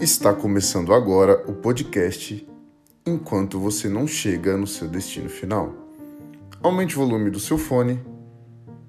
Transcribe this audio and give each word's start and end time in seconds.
Está 0.00 0.34
começando 0.34 0.94
agora 0.94 1.44
o 1.46 1.54
podcast 1.54 2.48
Enquanto 3.06 3.60
você 3.60 3.86
não 3.86 4.06
chega 4.06 4.56
no 4.56 4.66
seu 4.66 4.88
destino 4.88 5.28
final. 5.28 5.74
Aumente 6.62 6.96
o 6.96 7.00
volume 7.00 7.30
do 7.30 7.38
seu 7.38 7.58
fone, 7.58 8.00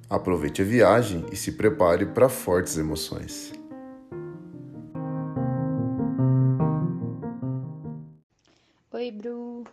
aproveite 0.09 0.61
a 0.61 0.65
viagem 0.65 1.25
e 1.29 1.35
se 1.35 1.51
prepare 1.51 2.05
para 2.05 2.29
fortes 2.29 2.77
emoções. 2.77 3.51
Oi, 8.93 9.11
Bru. 9.11 9.65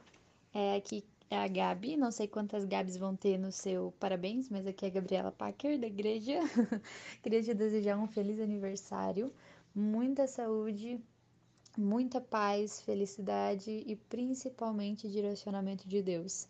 É, 0.53 0.75
aqui 0.75 1.05
é 1.31 1.39
a 1.39 1.47
Gabi. 1.47 1.97
Não 1.97 2.11
sei 2.11 2.27
quantas 2.27 2.65
Gabs 2.65 2.97
vão 2.97 3.15
ter 3.15 3.39
no 3.39 3.53
seu 3.53 3.95
parabéns, 4.01 4.51
mas 4.51 4.67
aqui 4.67 4.87
é 4.87 4.89
a 4.89 4.93
Gabriela 4.93 5.31
Packer, 5.31 5.79
da 5.79 5.87
igreja. 5.87 6.41
Queria 7.23 7.45
te 7.45 7.55
desejar 7.55 7.97
um 7.97 8.09
feliz 8.09 8.41
aniversário, 8.41 9.33
muita 9.73 10.27
saúde, 10.27 11.01
muita 11.79 12.21
paz, 12.21 12.81
felicidade 12.81 13.71
e 13.87 13.95
principalmente 13.95 15.09
direcionamento 15.09 15.89
de 15.89 16.03
Deus. 16.03 16.49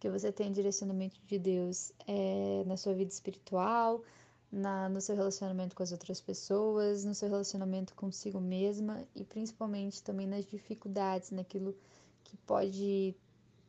Que 0.00 0.08
você 0.08 0.32
tenha 0.32 0.50
direcionamento 0.50 1.20
de 1.26 1.38
Deus 1.38 1.92
é, 2.06 2.64
na 2.66 2.78
sua 2.78 2.94
vida 2.94 3.12
espiritual, 3.12 4.02
na, 4.50 4.88
no 4.88 4.98
seu 4.98 5.14
relacionamento 5.14 5.76
com 5.76 5.82
as 5.82 5.92
outras 5.92 6.18
pessoas, 6.18 7.04
no 7.04 7.14
seu 7.14 7.28
relacionamento 7.28 7.94
consigo 7.94 8.40
mesma 8.40 9.06
e 9.14 9.22
principalmente 9.22 10.02
também 10.02 10.26
nas 10.26 10.46
dificuldades, 10.46 11.30
naquilo 11.30 11.76
que 12.24 12.38
pode 12.38 13.14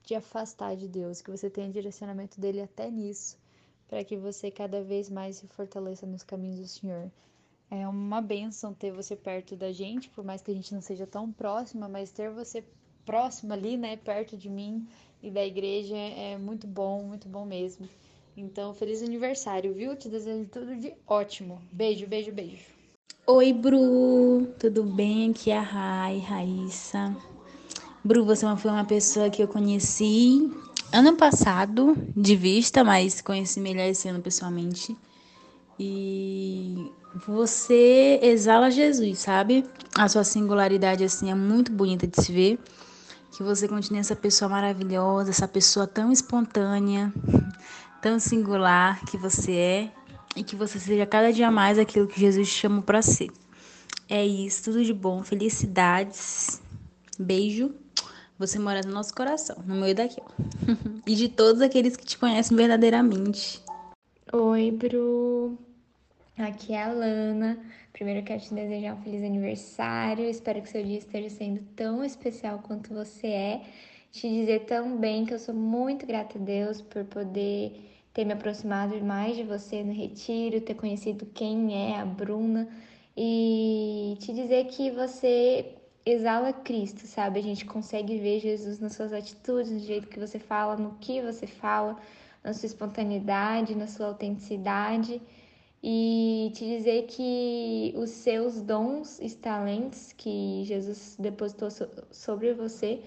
te 0.03 0.15
afastar 0.15 0.77
de 0.77 0.87
Deus, 0.87 1.21
que 1.21 1.29
você 1.29 1.49
tenha 1.49 1.69
direcionamento 1.69 2.39
dele 2.39 2.61
até 2.61 2.89
nisso, 2.89 3.37
para 3.89 4.01
que 4.03 4.15
você 4.15 4.49
cada 4.49 4.81
vez 4.81 5.09
mais 5.09 5.35
se 5.35 5.47
fortaleça 5.47 6.05
nos 6.07 6.23
caminhos 6.23 6.59
do 6.59 6.67
Senhor. 6.67 7.11
É 7.73 7.87
uma 7.87 8.19
bênção 8.19 8.73
ter 8.73 8.91
você 8.91 9.15
perto 9.15 9.55
da 9.55 9.71
gente, 9.71 10.09
por 10.09 10.25
mais 10.25 10.41
que 10.41 10.51
a 10.51 10.53
gente 10.53 10.73
não 10.73 10.81
seja 10.81 11.07
tão 11.07 11.31
próxima, 11.31 11.87
mas 11.87 12.11
ter 12.11 12.29
você 12.29 12.61
próximo 13.05 13.53
ali, 13.53 13.77
né, 13.77 13.95
perto 13.95 14.35
de 14.35 14.49
mim 14.49 14.85
e 15.23 15.31
da 15.31 15.45
igreja 15.45 15.95
é 15.95 16.37
muito 16.37 16.67
bom, 16.67 17.01
muito 17.03 17.29
bom 17.29 17.45
mesmo. 17.45 17.87
Então, 18.35 18.73
feliz 18.73 19.01
aniversário, 19.01 19.73
viu? 19.73 19.95
Te 19.95 20.09
desejo 20.09 20.49
tudo 20.49 20.75
de 20.75 20.93
ótimo. 21.07 21.61
Beijo, 21.71 22.05
beijo, 22.07 22.33
beijo. 22.33 22.65
Oi, 23.25 23.53
Bru, 23.53 24.47
tudo 24.59 24.83
bem? 24.83 25.31
Aqui 25.31 25.49
é 25.49 25.57
a 25.57 25.61
Rai, 25.61 26.19
Raíssa. 26.19 27.15
Bru, 28.03 28.25
você 28.25 28.45
foi 28.57 28.71
uma 28.71 28.83
pessoa 28.83 29.29
que 29.29 29.41
eu 29.41 29.47
conheci 29.47 30.51
ano 30.91 31.15
passado, 31.15 31.95
de 32.17 32.35
vista, 32.35 32.83
mas 32.83 33.21
conheci 33.21 33.61
melhor 33.61 33.85
esse 33.85 34.09
ano 34.09 34.21
pessoalmente. 34.21 34.97
E 35.79 36.91
você 37.13 38.19
exala 38.21 38.71
Jesus, 38.71 39.19
sabe? 39.19 39.65
A 39.95 40.07
sua 40.07 40.23
singularidade 40.23 41.03
assim 41.03 41.29
é 41.29 41.35
muito 41.35 41.71
bonita 41.71 42.07
de 42.07 42.21
se 42.21 42.31
ver. 42.31 42.59
Que 43.35 43.43
você 43.43 43.67
continue 43.67 43.99
essa 43.99 44.15
pessoa 44.15 44.49
maravilhosa, 44.49 45.29
essa 45.29 45.47
pessoa 45.47 45.87
tão 45.87 46.11
espontânea, 46.11 47.13
tão 48.01 48.19
singular 48.19 49.03
que 49.05 49.17
você 49.17 49.51
é 49.53 49.91
e 50.35 50.43
que 50.43 50.55
você 50.55 50.79
seja 50.79 51.05
cada 51.05 51.31
dia 51.31 51.49
mais 51.49 51.79
aquilo 51.79 52.07
que 52.07 52.19
Jesus 52.19 52.49
te 52.49 52.55
chamou 52.55 52.81
para 52.81 53.01
ser. 53.01 53.29
É 54.09 54.25
isso, 54.25 54.65
tudo 54.65 54.83
de 54.83 54.93
bom, 54.93 55.23
felicidades. 55.23 56.61
Beijo. 57.17 57.73
Você 58.37 58.57
mora 58.57 58.81
no 58.81 58.91
nosso 58.91 59.13
coração, 59.13 59.63
no 59.67 59.75
meio 59.75 59.93
daqui, 59.93 60.19
ó. 60.19 60.25
e 61.05 61.15
de 61.15 61.29
todos 61.29 61.61
aqueles 61.61 61.95
que 61.95 62.05
te 62.05 62.17
conhecem 62.17 62.57
verdadeiramente. 62.57 63.61
Oi, 64.33 64.71
Bru. 64.71 65.70
Aqui 66.41 66.73
é 66.73 66.83
a 66.83 66.91
Lana. 66.91 67.59
Primeiro 67.93 68.25
quero 68.25 68.41
te 68.41 68.51
desejar 68.51 68.95
um 68.95 69.01
feliz 69.03 69.23
aniversário. 69.23 70.25
Espero 70.27 70.59
que 70.61 70.69
seu 70.69 70.83
dia 70.83 70.97
esteja 70.97 71.29
sendo 71.29 71.61
tão 71.75 72.03
especial 72.03 72.59
quanto 72.59 72.93
você 72.93 73.27
é. 73.27 73.61
Te 74.11 74.27
dizer 74.27 74.61
também 74.61 75.23
que 75.23 75.35
eu 75.35 75.39
sou 75.39 75.53
muito 75.53 76.05
grata 76.05 76.39
a 76.39 76.41
Deus 76.41 76.81
por 76.81 77.05
poder 77.05 77.79
ter 78.11 78.25
me 78.25 78.33
aproximado 78.33 78.99
mais 79.01 79.35
de 79.35 79.43
você 79.43 79.83
no 79.83 79.93
retiro, 79.93 80.59
ter 80.61 80.73
conhecido 80.73 81.27
quem 81.27 81.91
é 81.91 81.99
a 81.99 82.05
Bruna 82.05 82.67
e 83.15 84.17
te 84.19 84.33
dizer 84.33 84.65
que 84.65 84.89
você 84.89 85.75
exala 86.03 86.51
Cristo, 86.51 87.05
sabe? 87.05 87.39
A 87.39 87.43
gente 87.43 87.65
consegue 87.65 88.17
ver 88.17 88.39
Jesus 88.39 88.79
nas 88.79 88.93
suas 88.93 89.13
atitudes, 89.13 89.71
no 89.71 89.79
jeito 89.79 90.07
que 90.07 90.19
você 90.19 90.39
fala, 90.39 90.75
no 90.75 90.97
que 90.99 91.21
você 91.21 91.45
fala, 91.45 91.97
na 92.43 92.51
sua 92.51 92.65
espontaneidade, 92.65 93.75
na 93.75 93.85
sua 93.85 94.07
autenticidade 94.07 95.21
e 95.83 96.51
te 96.53 96.65
dizer 96.65 97.07
que 97.07 97.93
os 97.95 98.11
seus 98.11 98.61
dons 98.61 99.19
e 99.19 99.29
talentos 99.35 100.13
que 100.13 100.63
Jesus 100.63 101.15
depositou 101.19 101.69
sobre 102.11 102.53
você 102.53 103.01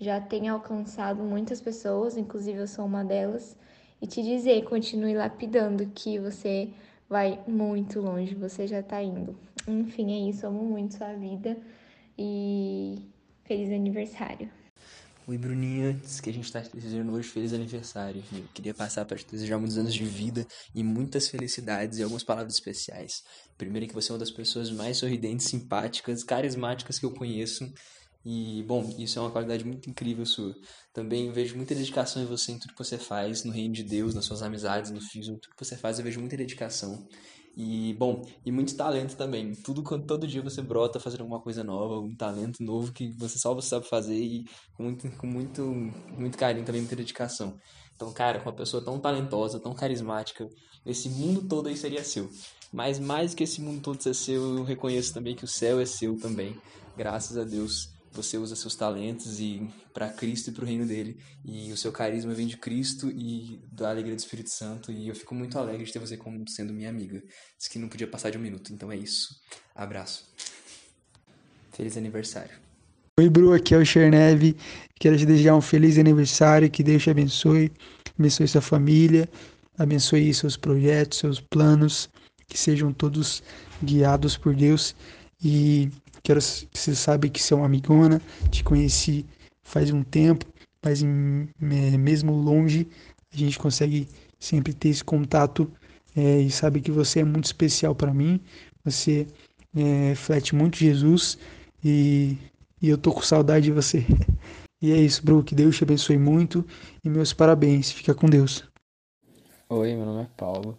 já 0.00 0.20
tem 0.20 0.48
alcançado 0.48 1.22
muitas 1.22 1.60
pessoas, 1.60 2.16
inclusive 2.16 2.58
eu 2.58 2.66
sou 2.66 2.84
uma 2.84 3.04
delas, 3.04 3.56
e 4.02 4.06
te 4.06 4.22
dizer, 4.22 4.64
continue 4.64 5.14
lapidando 5.14 5.86
que 5.94 6.18
você 6.18 6.68
vai 7.08 7.40
muito 7.46 8.00
longe, 8.00 8.34
você 8.34 8.66
já 8.66 8.82
tá 8.82 9.02
indo. 9.02 9.36
Enfim, 9.66 10.12
é 10.12 10.28
isso, 10.28 10.46
amo 10.46 10.64
muito 10.64 10.94
sua 10.94 11.14
vida 11.14 11.56
e 12.18 12.98
feliz 13.44 13.70
aniversário. 13.70 14.50
Oi, 15.28 15.36
Bruninha. 15.36 15.92
Diz 15.92 16.20
que 16.20 16.30
a 16.30 16.32
gente 16.32 16.44
está 16.44 16.60
desejando 16.72 17.12
hoje 17.12 17.28
feliz 17.28 17.52
aniversário. 17.52 18.22
Eu 18.32 18.44
queria 18.54 18.72
passar 18.72 19.04
para 19.04 19.16
te 19.16 19.26
desejar 19.26 19.58
muitos 19.58 19.76
anos 19.76 19.92
de 19.92 20.04
vida 20.04 20.46
e 20.72 20.84
muitas 20.84 21.26
felicidades 21.26 21.98
e 21.98 22.02
algumas 22.04 22.22
palavras 22.22 22.54
especiais. 22.54 23.24
Primeiro, 23.58 23.88
que 23.88 23.94
você 23.94 24.12
é 24.12 24.14
uma 24.14 24.20
das 24.20 24.30
pessoas 24.30 24.70
mais 24.70 24.98
sorridentes, 24.98 25.48
simpáticas, 25.48 26.22
carismáticas 26.22 27.00
que 27.00 27.04
eu 27.04 27.10
conheço. 27.10 27.68
E, 28.24 28.62
bom, 28.68 28.94
isso 29.00 29.18
é 29.18 29.22
uma 29.22 29.32
qualidade 29.32 29.64
muito 29.64 29.90
incrível 29.90 30.24
sua. 30.24 30.54
Também 30.94 31.32
vejo 31.32 31.56
muita 31.56 31.74
dedicação 31.74 32.22
em 32.22 32.26
você, 32.26 32.52
em 32.52 32.58
tudo 32.60 32.74
que 32.74 32.84
você 32.84 32.96
faz, 32.96 33.42
no 33.42 33.50
reino 33.50 33.74
de 33.74 33.82
Deus, 33.82 34.14
nas 34.14 34.26
suas 34.26 34.42
amizades, 34.42 34.92
no 34.92 35.00
físico, 35.00 35.40
tudo 35.40 35.56
que 35.56 35.64
você 35.64 35.76
faz, 35.76 35.98
eu 35.98 36.04
vejo 36.04 36.20
muita 36.20 36.36
dedicação. 36.36 37.04
E, 37.56 37.94
bom, 37.94 38.22
e 38.44 38.52
muito 38.52 38.76
talento 38.76 39.16
também. 39.16 39.54
Tudo 39.54 39.82
todo 40.00 40.26
dia 40.26 40.42
você 40.42 40.60
brota 40.60 41.00
fazendo 41.00 41.22
alguma 41.22 41.40
coisa 41.40 41.64
nova, 41.64 41.98
um 41.98 42.14
talento 42.14 42.62
novo 42.62 42.92
que 42.92 43.10
você 43.16 43.38
só 43.38 43.54
você 43.54 43.68
sabe 43.70 43.88
fazer 43.88 44.14
e 44.14 44.44
com 44.74 44.82
muito, 44.82 45.10
com 45.16 45.26
muito, 45.26 45.62
muito 46.18 46.36
carinho 46.36 46.66
também, 46.66 46.82
muita 46.82 46.96
dedicação. 46.96 47.58
Então, 47.94 48.12
cara, 48.12 48.40
com 48.40 48.50
uma 48.50 48.54
pessoa 48.54 48.84
tão 48.84 49.00
talentosa, 49.00 49.58
tão 49.58 49.72
carismática, 49.72 50.46
esse 50.84 51.08
mundo 51.08 51.48
todo 51.48 51.68
aí 51.68 51.76
seria 51.76 52.04
seu. 52.04 52.28
Mas 52.70 52.98
mais 52.98 53.34
que 53.34 53.44
esse 53.44 53.62
mundo 53.62 53.80
todo 53.80 54.02
ser 54.02 54.14
seu, 54.14 54.58
eu 54.58 54.62
reconheço 54.62 55.14
também 55.14 55.34
que 55.34 55.44
o 55.44 55.48
céu 55.48 55.80
é 55.80 55.86
seu 55.86 56.18
também. 56.18 56.54
Graças 56.94 57.38
a 57.38 57.44
Deus 57.44 57.95
você 58.16 58.38
usa 58.38 58.56
seus 58.56 58.74
talentos 58.74 59.38
e 59.38 59.68
para 59.92 60.08
Cristo 60.08 60.50
e 60.50 60.52
para 60.52 60.64
o 60.64 60.66
reino 60.66 60.86
dele 60.86 61.18
e 61.44 61.72
o 61.72 61.76
seu 61.76 61.92
carisma 61.92 62.32
vem 62.32 62.46
de 62.46 62.56
Cristo 62.56 63.10
e 63.10 63.60
da 63.70 63.90
alegria 63.90 64.14
do 64.14 64.18
Espírito 64.18 64.50
Santo 64.50 64.90
e 64.90 65.08
eu 65.08 65.14
fico 65.14 65.34
muito 65.34 65.58
alegre 65.58 65.84
de 65.84 65.92
ter 65.92 65.98
você 65.98 66.16
como 66.16 66.48
sendo 66.48 66.72
minha 66.72 66.88
amiga. 66.88 67.22
Diz 67.58 67.68
que 67.68 67.78
não 67.78 67.88
podia 67.88 68.06
passar 68.06 68.30
de 68.30 68.38
um 68.38 68.40
minuto, 68.40 68.72
então 68.72 68.90
é 68.90 68.96
isso. 68.96 69.40
Abraço. 69.74 70.24
Feliz 71.72 71.96
aniversário. 71.96 72.56
Oi, 73.18 73.28
Bru, 73.28 73.52
aqui 73.52 73.74
é 73.74 73.78
o 73.78 73.84
Cherneve. 73.84 74.56
Quero 74.98 75.16
te 75.16 75.26
desejar 75.26 75.54
um 75.54 75.60
feliz 75.60 75.98
aniversário, 75.98 76.70
que 76.70 76.82
Deus 76.82 77.02
te 77.02 77.10
abençoe, 77.10 77.70
abençoe 78.18 78.48
sua 78.48 78.60
família, 78.60 79.28
abençoe 79.78 80.32
seus 80.32 80.56
projetos, 80.56 81.18
seus 81.18 81.40
planos, 81.40 82.08
que 82.46 82.58
sejam 82.58 82.92
todos 82.92 83.42
guiados 83.82 84.36
por 84.36 84.54
Deus 84.54 84.94
e 85.42 85.90
Quero 86.26 86.40
que 86.40 86.76
você 86.76 86.92
sabe 86.92 87.30
que 87.30 87.40
você 87.40 87.54
é 87.54 87.56
uma 87.56 87.66
amigona, 87.66 88.20
te 88.50 88.64
conheci 88.64 89.24
faz 89.62 89.92
um 89.92 90.02
tempo, 90.02 90.44
mas 90.82 91.00
em, 91.00 91.48
é, 91.62 91.96
mesmo 91.96 92.32
longe 92.32 92.88
a 93.32 93.36
gente 93.36 93.56
consegue 93.56 94.08
sempre 94.36 94.74
ter 94.74 94.88
esse 94.88 95.04
contato 95.04 95.70
é, 96.16 96.40
e 96.40 96.50
sabe 96.50 96.80
que 96.80 96.90
você 96.90 97.20
é 97.20 97.24
muito 97.24 97.44
especial 97.44 97.94
para 97.94 98.12
mim. 98.12 98.40
Você 98.84 99.28
é, 99.72 100.08
reflete 100.08 100.52
muito 100.52 100.76
Jesus 100.78 101.38
e, 101.84 102.36
e 102.82 102.88
eu 102.88 102.98
tô 102.98 103.12
com 103.12 103.22
saudade 103.22 103.66
de 103.66 103.72
você. 103.72 104.04
E 104.82 104.92
é 104.92 104.96
isso, 104.96 105.24
Bru, 105.24 105.42
que 105.42 105.54
Deus 105.54 105.74
te 105.74 105.84
abençoe 105.84 106.18
muito 106.18 106.62
e 107.02 107.08
meus 107.08 107.32
parabéns. 107.32 107.90
Fica 107.90 108.14
com 108.14 108.28
Deus. 108.28 108.62
Oi, 109.70 109.94
meu 109.94 110.04
nome 110.04 110.24
é 110.24 110.28
Paulo. 110.36 110.78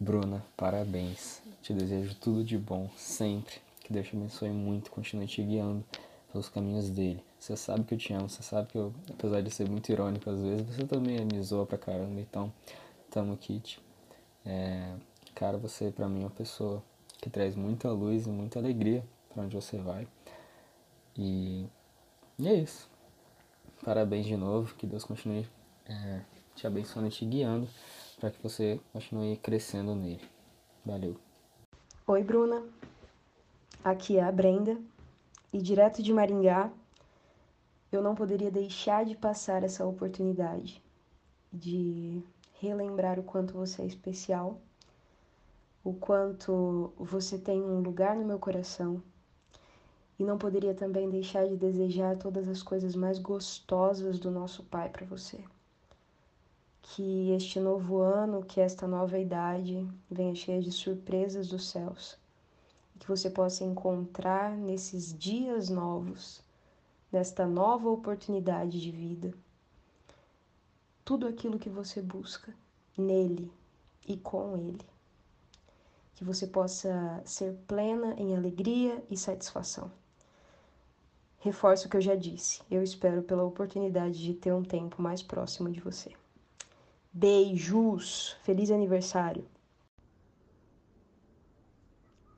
Bruna, 0.00 0.44
parabéns. 0.56 1.40
Te 1.62 1.72
desejo 1.72 2.16
tudo 2.16 2.42
de 2.42 2.58
bom 2.58 2.90
sempre. 2.96 3.67
Que 3.88 3.94
Deus 3.94 4.06
te 4.06 4.14
abençoe 4.14 4.50
muito, 4.50 4.90
continue 4.90 5.26
te 5.26 5.42
guiando 5.42 5.82
pelos 6.30 6.50
caminhos 6.50 6.90
dele. 6.90 7.24
Você 7.40 7.56
sabe 7.56 7.84
que 7.84 7.94
eu 7.94 7.98
te 7.98 8.12
amo, 8.12 8.28
você 8.28 8.42
sabe 8.42 8.68
que 8.68 8.76
eu, 8.76 8.92
apesar 9.10 9.40
de 9.40 9.50
ser 9.50 9.66
muito 9.66 9.90
irônico 9.90 10.28
às 10.28 10.38
vezes, 10.38 10.66
você 10.66 10.84
também 10.84 11.24
me 11.24 11.42
zoa 11.42 11.64
pra 11.64 11.78
caramba, 11.78 12.20
então 12.20 12.52
tamo 13.10 13.32
aqui. 13.32 13.62
É, 14.44 14.94
cara, 15.34 15.56
você 15.56 15.90
pra 15.90 16.06
mim 16.06 16.20
é 16.20 16.24
uma 16.24 16.30
pessoa 16.30 16.82
que 17.16 17.30
traz 17.30 17.56
muita 17.56 17.90
luz 17.90 18.26
e 18.26 18.28
muita 18.28 18.58
alegria 18.58 19.02
para 19.32 19.44
onde 19.44 19.56
você 19.56 19.78
vai. 19.78 20.06
E, 21.16 21.66
e, 22.38 22.46
é 22.46 22.52
isso. 22.52 22.90
Parabéns 23.82 24.26
de 24.26 24.36
novo, 24.36 24.74
que 24.74 24.86
Deus 24.86 25.02
continue 25.02 25.48
é, 25.86 26.20
te 26.54 26.66
abençoando 26.66 27.08
e 27.08 27.10
te 27.10 27.24
guiando 27.24 27.66
para 28.20 28.30
que 28.30 28.42
você 28.42 28.78
continue 28.92 29.38
crescendo 29.38 29.94
nele. 29.94 30.28
Valeu. 30.84 31.16
Oi, 32.06 32.22
Bruna. 32.22 32.62
Aqui 33.84 34.18
é 34.18 34.22
a 34.24 34.32
Brenda. 34.32 34.76
E 35.52 35.62
direto 35.62 36.02
de 36.02 36.12
Maringá, 36.12 36.70
eu 37.90 38.02
não 38.02 38.14
poderia 38.14 38.50
deixar 38.50 39.04
de 39.04 39.16
passar 39.16 39.62
essa 39.62 39.86
oportunidade 39.86 40.82
de 41.52 42.22
relembrar 42.60 43.18
o 43.18 43.22
quanto 43.22 43.54
você 43.54 43.82
é 43.82 43.86
especial, 43.86 44.60
o 45.82 45.94
quanto 45.94 46.92
você 46.98 47.38
tem 47.38 47.62
um 47.62 47.80
lugar 47.80 48.16
no 48.16 48.26
meu 48.26 48.38
coração. 48.38 49.02
E 50.18 50.24
não 50.24 50.36
poderia 50.36 50.74
também 50.74 51.08
deixar 51.08 51.46
de 51.46 51.56
desejar 51.56 52.18
todas 52.18 52.48
as 52.48 52.62
coisas 52.62 52.96
mais 52.96 53.20
gostosas 53.20 54.18
do 54.18 54.30
nosso 54.30 54.64
Pai 54.64 54.90
para 54.90 55.06
você. 55.06 55.38
Que 56.82 57.30
este 57.30 57.60
novo 57.60 57.98
ano, 57.98 58.44
que 58.44 58.60
esta 58.60 58.88
nova 58.88 59.18
idade 59.18 59.88
venha 60.10 60.34
cheia 60.34 60.60
de 60.60 60.72
surpresas 60.72 61.48
dos 61.48 61.68
céus. 61.68 62.18
Que 62.98 63.08
você 63.08 63.30
possa 63.30 63.64
encontrar 63.64 64.56
nesses 64.56 65.16
dias 65.16 65.68
novos 65.68 66.42
desta 67.10 67.46
nova 67.46 67.88
oportunidade 67.88 68.80
de 68.80 68.90
vida. 68.90 69.32
Tudo 71.04 71.26
aquilo 71.26 71.58
que 71.58 71.70
você 71.70 72.02
busca 72.02 72.54
nele 72.96 73.50
e 74.06 74.16
com 74.16 74.56
ele. 74.56 74.86
Que 76.14 76.24
você 76.24 76.46
possa 76.46 77.22
ser 77.24 77.54
plena 77.66 78.14
em 78.18 78.36
alegria 78.36 79.02
e 79.10 79.16
satisfação. 79.16 79.90
Reforço 81.38 81.86
o 81.86 81.90
que 81.90 81.96
eu 81.96 82.00
já 82.00 82.16
disse. 82.16 82.60
Eu 82.70 82.82
espero 82.82 83.22
pela 83.22 83.44
oportunidade 83.44 84.22
de 84.22 84.34
ter 84.34 84.52
um 84.52 84.64
tempo 84.64 85.00
mais 85.00 85.22
próximo 85.22 85.70
de 85.70 85.80
você. 85.80 86.12
Beijos! 87.12 88.36
Feliz 88.42 88.70
aniversário! 88.70 89.46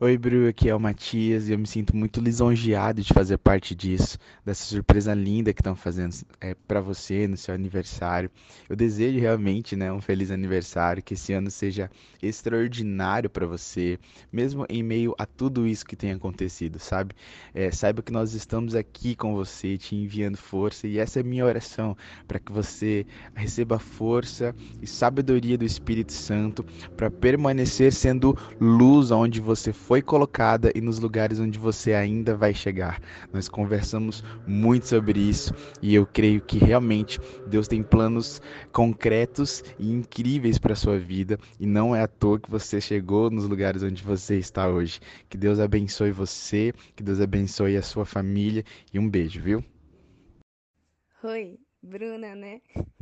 Oi, 0.02 0.16
Bru, 0.16 0.48
aqui 0.48 0.70
é 0.70 0.74
o 0.74 0.80
Matias 0.80 1.46
e 1.46 1.52
eu 1.52 1.58
me 1.58 1.66
sinto 1.66 1.94
muito 1.94 2.22
lisonjeado 2.22 3.02
de 3.02 3.12
fazer 3.12 3.36
parte 3.36 3.74
disso, 3.74 4.16
dessa 4.42 4.64
surpresa 4.64 5.12
linda 5.12 5.52
que 5.52 5.60
estão 5.60 5.76
fazendo 5.76 6.14
é, 6.40 6.54
para 6.66 6.80
você 6.80 7.28
no 7.28 7.36
seu 7.36 7.54
aniversário. 7.54 8.30
Eu 8.66 8.74
desejo 8.74 9.20
realmente 9.20 9.76
né, 9.76 9.92
um 9.92 10.00
feliz 10.00 10.30
aniversário, 10.30 11.02
que 11.02 11.12
esse 11.12 11.34
ano 11.34 11.50
seja 11.50 11.90
extraordinário 12.22 13.28
para 13.28 13.46
você, 13.46 13.98
mesmo 14.32 14.64
em 14.70 14.82
meio 14.82 15.14
a 15.18 15.26
tudo 15.26 15.66
isso 15.66 15.84
que 15.84 15.94
tem 15.94 16.12
acontecido, 16.12 16.78
sabe? 16.78 17.14
É, 17.52 17.70
saiba 17.70 18.00
que 18.00 18.10
nós 18.10 18.32
estamos 18.32 18.74
aqui 18.74 19.14
com 19.14 19.34
você, 19.34 19.76
te 19.76 19.94
enviando 19.94 20.38
força 20.38 20.88
e 20.88 20.98
essa 20.98 21.18
é 21.18 21.22
a 21.22 21.26
minha 21.26 21.44
oração, 21.44 21.94
para 22.26 22.38
que 22.38 22.50
você 22.50 23.04
receba 23.34 23.78
força 23.78 24.56
e 24.80 24.86
sabedoria 24.86 25.58
do 25.58 25.64
Espírito 25.66 26.14
Santo 26.14 26.64
para 26.96 27.10
permanecer 27.10 27.92
sendo 27.92 28.34
luz 28.58 29.10
onde 29.10 29.42
você 29.42 29.74
for 29.74 29.89
foi 29.90 30.00
colocada 30.00 30.70
e 30.72 30.80
nos 30.80 31.00
lugares 31.00 31.40
onde 31.40 31.58
você 31.58 31.94
ainda 31.94 32.36
vai 32.36 32.54
chegar. 32.54 33.02
Nós 33.32 33.48
conversamos 33.48 34.22
muito 34.46 34.86
sobre 34.86 35.18
isso 35.18 35.52
e 35.82 35.96
eu 35.96 36.06
creio 36.06 36.40
que 36.40 36.58
realmente 36.58 37.18
Deus 37.44 37.66
tem 37.66 37.82
planos 37.82 38.40
concretos 38.72 39.64
e 39.80 39.90
incríveis 39.90 40.58
para 40.58 40.76
sua 40.76 40.96
vida 40.96 41.40
e 41.58 41.66
não 41.66 41.92
é 41.92 42.02
à 42.02 42.06
toa 42.06 42.38
que 42.38 42.48
você 42.48 42.80
chegou 42.80 43.32
nos 43.32 43.48
lugares 43.48 43.82
onde 43.82 44.00
você 44.00 44.38
está 44.38 44.68
hoje. 44.68 45.00
Que 45.28 45.36
Deus 45.36 45.58
abençoe 45.58 46.12
você, 46.12 46.72
que 46.94 47.02
Deus 47.02 47.20
abençoe 47.20 47.76
a 47.76 47.82
sua 47.82 48.06
família 48.06 48.62
e 48.94 48.98
um 49.00 49.10
beijo, 49.10 49.42
viu? 49.42 49.64
Oi, 51.24 51.58
Bruna, 51.82 52.36
né? 52.36 52.60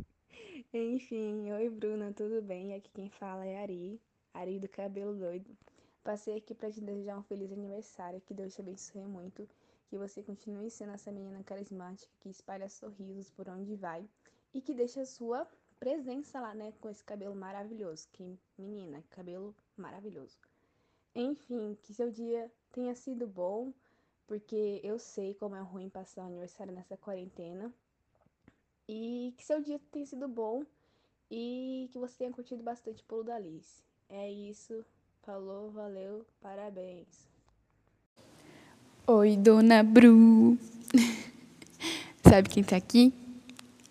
Enfim, 0.73 1.51
oi 1.51 1.69
Bruna, 1.69 2.11
tudo 2.13 2.41
bem? 2.41 2.73
Aqui 2.73 2.89
quem 2.95 3.11
fala 3.11 3.45
é 3.45 3.61
Ari, 3.61 4.01
Ari 4.33 4.57
do 4.57 4.67
cabelo 4.67 5.13
doido. 5.13 5.55
Passei 6.03 6.37
aqui 6.37 6.55
para 6.55 6.71
te 6.71 6.81
desejar 6.81 7.17
um 7.17 7.23
feliz 7.23 7.51
aniversário, 7.51 8.21
que 8.21 8.33
Deus 8.33 8.53
te 8.53 8.61
abençoe 8.61 9.05
muito, 9.05 9.47
que 9.89 9.97
você 9.97 10.23
continue 10.23 10.69
sendo 10.69 10.93
essa 10.93 11.11
menina 11.11 11.43
carismática 11.43 12.11
que 12.19 12.29
espalha 12.29 12.69
sorrisos 12.69 13.29
por 13.31 13.49
onde 13.49 13.75
vai 13.75 14.07
e 14.53 14.61
que 14.61 14.73
deixe 14.73 14.99
a 14.99 15.05
sua 15.05 15.47
presença 15.79 16.39
lá, 16.39 16.53
né, 16.53 16.73
com 16.79 16.89
esse 16.89 17.03
cabelo 17.03 17.35
maravilhoso. 17.35 18.07
Que 18.13 18.37
menina, 18.57 19.03
cabelo 19.09 19.55
maravilhoso. 19.77 20.37
Enfim, 21.15 21.77
que 21.81 21.93
seu 21.93 22.11
dia 22.11 22.51
tenha 22.71 22.95
sido 22.95 23.27
bom, 23.27 23.73
porque 24.27 24.79
eu 24.83 24.99
sei 24.99 25.33
como 25.33 25.55
é 25.55 25.61
ruim 25.61 25.89
passar 25.89 26.23
o 26.23 26.27
aniversário 26.27 26.73
nessa 26.73 26.97
quarentena. 26.97 27.73
E 28.87 29.33
que 29.37 29.43
seu 29.43 29.61
dia 29.61 29.79
tenha 29.91 30.05
sido 30.05 30.27
bom 30.27 30.63
e 31.29 31.89
que 31.91 31.99
você 31.99 32.17
tenha 32.17 32.31
curtido 32.31 32.63
bastante 32.63 33.03
o 33.03 33.05
pulo 33.05 33.23
da 33.23 33.35
Alice. 33.35 33.83
É 34.07 34.31
isso. 34.31 34.83
Falou, 35.25 35.69
valeu, 35.71 36.25
parabéns. 36.41 37.05
Oi, 39.05 39.35
dona 39.35 39.83
Bru. 39.83 40.57
Sabe 42.27 42.49
quem 42.49 42.63
tá 42.63 42.77
aqui? 42.77 43.13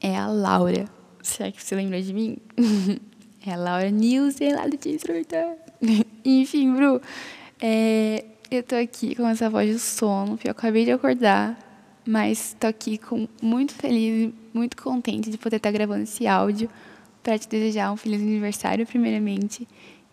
É 0.00 0.16
a 0.16 0.26
Laura. 0.26 0.88
Será 1.22 1.52
que 1.52 1.62
você 1.62 1.75
lembra 1.75 2.00
de 2.00 2.12
mim? 2.12 2.38
é 3.46 3.52
a 3.52 3.56
Laura 3.56 3.90
Nilsen 3.90 4.54
lá 4.54 4.66
do 4.66 4.76
Surta. 4.98 5.56
Enfim, 6.25 6.75
Bru, 6.75 7.00
é, 7.60 8.24
eu 8.50 8.62
tô 8.62 8.74
aqui 8.76 9.14
com 9.14 9.28
essa 9.28 9.50
voz 9.50 9.70
de 9.70 9.78
sono, 9.78 10.32
porque 10.32 10.48
eu 10.48 10.52
acabei 10.52 10.84
de 10.84 10.92
acordar, 10.92 11.58
mas 12.06 12.56
tô 12.58 12.66
aqui 12.66 12.96
com, 12.96 13.28
muito 13.42 13.74
feliz, 13.74 14.32
muito 14.54 14.82
contente 14.82 15.31
de 15.31 15.36
poder 15.36 15.56
estar 15.56 15.69
tá 15.69 15.72
gravando 15.72 16.04
esse 16.04 16.26
áudio 16.26 16.70
para 17.22 17.38
te 17.38 17.46
desejar 17.48 17.92
um 17.92 17.96
feliz 17.96 18.20
aniversário, 18.20 18.86
primeiramente, 18.86 19.69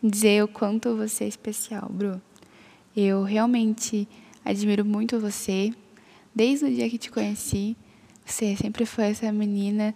dizer 0.10 0.44
o 0.44 0.48
quanto 0.48 0.96
você 0.96 1.24
é 1.24 1.28
especial, 1.28 1.90
Bru. 1.90 2.22
Eu 2.96 3.24
realmente 3.24 4.07
admiro 4.44 4.86
muito 4.86 5.19
você. 5.19 5.74
Desde 6.34 6.66
o 6.66 6.69
dia 6.74 6.90
que 6.90 6.98
te 6.98 7.10
conheci, 7.10 7.75
você 8.25 8.56
sempre 8.56 8.86
foi 8.86 9.06
essa 9.06 9.31
menina 9.31 9.96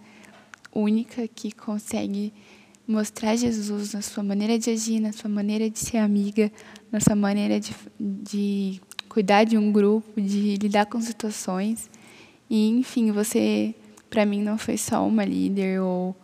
única 0.74 1.26
que 1.28 1.52
consegue 1.52 2.32
mostrar 2.86 3.36
Jesus 3.36 3.92
na 3.92 4.02
sua 4.02 4.22
maneira 4.22 4.58
de 4.58 4.70
agir, 4.70 5.00
na 5.00 5.12
sua 5.12 5.30
maneira 5.30 5.70
de 5.70 5.78
ser 5.78 5.98
amiga, 5.98 6.50
na 6.90 6.98
sua 6.98 7.14
maneira 7.14 7.60
de, 7.60 7.74
de 7.98 8.80
cuidar 9.08 9.44
de 9.44 9.56
um 9.56 9.70
grupo, 9.70 10.20
de 10.20 10.56
lidar 10.56 10.86
com 10.86 11.00
situações. 11.00 11.88
E, 12.48 12.68
enfim, 12.68 13.12
você, 13.12 13.74
para 14.08 14.26
mim, 14.26 14.42
não 14.42 14.58
foi 14.58 14.76
só 14.76 15.06
uma 15.06 15.24
líder 15.24 15.80
ou 15.80 16.16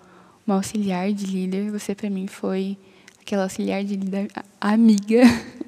uma 0.46 0.56
auxiliar 0.56 1.12
de 1.12 1.26
líder, 1.26 1.70
você, 1.70 1.94
para 1.94 2.10
mim, 2.10 2.26
foi 2.26 2.76
aquela 3.26 3.42
auxiliar 3.42 3.82
de 3.82 3.96
líder 3.96 4.30
amiga 4.60 5.22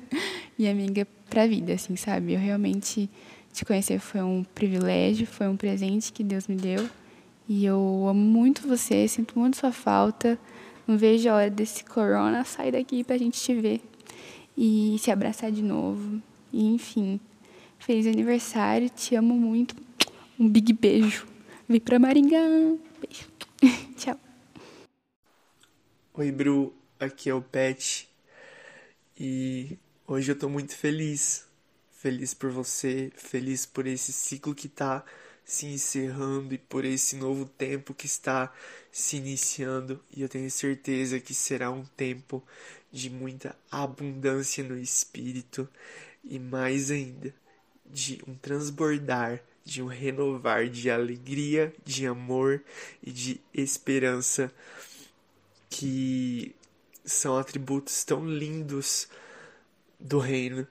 e 0.57 0.69
amiga 0.69 1.05
para 1.29 1.43
a 1.43 1.47
vida, 1.49 1.73
assim, 1.73 1.97
sabe? 1.97 2.35
Eu 2.35 2.39
realmente 2.39 3.11
te 3.53 3.65
conhecer 3.65 3.99
foi 3.99 4.23
um 4.23 4.45
privilégio, 4.55 5.27
foi 5.27 5.49
um 5.49 5.57
presente 5.57 6.13
que 6.13 6.23
Deus 6.23 6.47
me 6.47 6.55
deu. 6.55 6.89
E 7.49 7.65
eu 7.65 8.07
amo 8.09 8.21
muito 8.21 8.67
você, 8.69 9.09
sinto 9.09 9.37
muito 9.37 9.57
sua 9.57 9.73
falta. 9.73 10.39
Não 10.87 10.97
vejo 10.97 11.29
a 11.29 11.35
hora 11.35 11.51
desse 11.51 11.83
corona 11.83 12.45
sair 12.45 12.71
daqui 12.71 13.03
pra 13.03 13.19
gente 13.19 13.41
te 13.41 13.53
ver 13.55 13.81
e 14.57 14.97
se 15.01 15.11
abraçar 15.11 15.51
de 15.51 15.63
novo. 15.63 16.23
E, 16.53 16.65
enfim, 16.65 17.19
feliz 17.81 18.07
aniversário, 18.07 18.89
te 18.89 19.17
amo 19.17 19.35
muito. 19.35 19.75
Um 20.39 20.49
big 20.49 20.73
beijo. 20.73 21.27
Vem 21.69 21.81
pra 21.81 21.99
Maringá. 21.99 22.39
Beijo. 23.01 23.29
Tchau. 23.99 24.17
Oi, 26.15 26.31
Bru 26.31 26.78
aqui 26.99 27.31
é 27.31 27.35
o 27.35 27.41
Pet 27.41 28.09
e 29.19 29.79
hoje 30.07 30.33
eu 30.33 30.39
tô 30.39 30.49
muito 30.49 30.77
feliz. 30.77 31.47
Feliz 31.93 32.33
por 32.33 32.51
você, 32.51 33.11
feliz 33.17 33.67
por 33.67 33.87
esse 33.87 34.13
ciclo 34.13 34.55
que 34.55 34.69
tá 34.69 35.05
se 35.45 35.67
encerrando 35.67 36.55
e 36.55 36.59
por 36.59 36.85
esse 36.85 37.17
novo 37.17 37.45
tempo 37.45 37.93
que 37.93 38.07
está 38.07 38.53
se 38.93 39.17
iniciando. 39.17 40.01
E 40.15 40.23
eu 40.23 40.29
tenho 40.29 40.49
certeza 40.51 41.19
que 41.19 41.35
será 41.35 41.71
um 41.71 41.85
tempo 41.97 42.43
de 42.93 43.11
muita 43.11 43.57
abundância 43.71 44.63
no 44.63 44.79
espírito 44.79 45.69
e 46.25 46.39
mais 46.39 46.91
ainda 46.91 47.35
de 47.85 48.23
um 48.29 48.35
transbordar, 48.35 49.43
de 49.65 49.83
um 49.83 49.87
renovar 49.87 50.69
de 50.69 50.89
alegria, 50.89 51.75
de 51.85 52.07
amor 52.07 52.63
e 53.03 53.11
de 53.11 53.41
esperança 53.53 54.53
que 55.69 56.55
são 57.09 57.37
atributos 57.37 58.05
tão 58.05 58.27
lindos 58.27 59.09
do 59.99 60.19
reino 60.19 60.67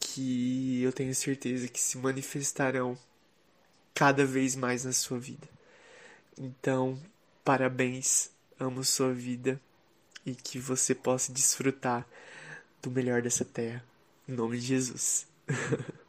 que 0.00 0.82
eu 0.82 0.92
tenho 0.92 1.14
certeza 1.14 1.68
que 1.68 1.80
se 1.80 1.98
manifestarão 1.98 2.98
cada 3.94 4.24
vez 4.24 4.56
mais 4.56 4.84
na 4.84 4.92
sua 4.92 5.18
vida. 5.18 5.48
Então, 6.38 6.98
parabéns, 7.44 8.30
amo 8.58 8.82
sua 8.82 9.12
vida 9.12 9.60
e 10.24 10.34
que 10.34 10.58
você 10.58 10.94
possa 10.94 11.32
desfrutar 11.32 12.06
do 12.82 12.90
melhor 12.90 13.22
dessa 13.22 13.44
terra. 13.44 13.84
Em 14.28 14.32
nome 14.32 14.58
de 14.58 14.66
Jesus. 14.66 15.26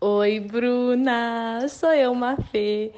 Oi, 0.00 0.38
Bruna, 0.40 1.66
sou 1.68 1.92
eu, 1.92 2.14
Mafê. 2.14 2.92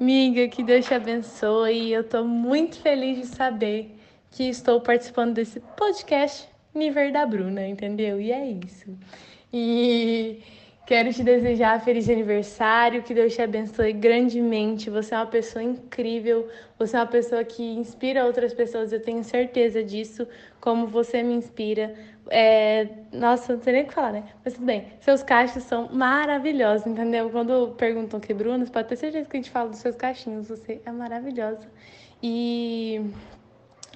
Miga, 0.00 0.48
que 0.48 0.62
Deus 0.62 0.86
te 0.86 0.94
abençoe. 0.94 1.92
Eu 1.92 2.04
tô 2.04 2.24
muito 2.24 2.80
feliz 2.80 3.18
de 3.18 3.26
saber 3.26 3.95
que 4.36 4.44
estou 4.50 4.80
participando 4.82 5.32
desse 5.34 5.60
podcast 5.76 6.46
Niver 6.74 7.10
da 7.10 7.24
Bruna, 7.24 7.66
entendeu? 7.66 8.20
E 8.20 8.30
é 8.30 8.46
isso. 8.46 8.96
E 9.50 10.42
Quero 10.86 11.12
te 11.12 11.24
desejar 11.24 11.80
feliz 11.80 12.08
aniversário, 12.08 13.02
que 13.02 13.12
Deus 13.12 13.34
te 13.34 13.42
abençoe 13.42 13.92
grandemente. 13.92 14.88
Você 14.88 15.16
é 15.16 15.18
uma 15.18 15.26
pessoa 15.26 15.60
incrível, 15.60 16.48
você 16.78 16.96
é 16.96 17.00
uma 17.00 17.06
pessoa 17.06 17.42
que 17.42 17.60
inspira 17.60 18.24
outras 18.24 18.54
pessoas, 18.54 18.92
eu 18.92 19.02
tenho 19.02 19.24
certeza 19.24 19.82
disso, 19.82 20.28
como 20.60 20.86
você 20.86 21.24
me 21.24 21.34
inspira. 21.34 21.92
É... 22.30 22.86
Nossa, 23.12 23.56
não 23.56 23.62
sei 23.64 23.72
nem 23.72 23.82
o 23.82 23.86
que 23.88 23.94
falar, 23.94 24.12
né? 24.12 24.24
Mas 24.44 24.54
tudo 24.54 24.64
bem. 24.64 24.86
Seus 25.00 25.24
cachos 25.24 25.64
são 25.64 25.88
maravilhosos, 25.92 26.86
entendeu? 26.86 27.30
Quando 27.30 27.74
perguntam 27.76 28.20
que 28.20 28.32
Bruna, 28.32 28.64
você 28.64 28.70
pode 28.70 28.86
ter 28.86 28.96
certeza 28.96 29.28
que 29.28 29.36
a 29.36 29.40
gente 29.40 29.50
fala 29.50 29.70
dos 29.70 29.80
seus 29.80 29.96
cachinhos. 29.96 30.48
Você 30.48 30.80
é 30.86 30.92
maravilhosa. 30.92 31.66
E 32.22 33.10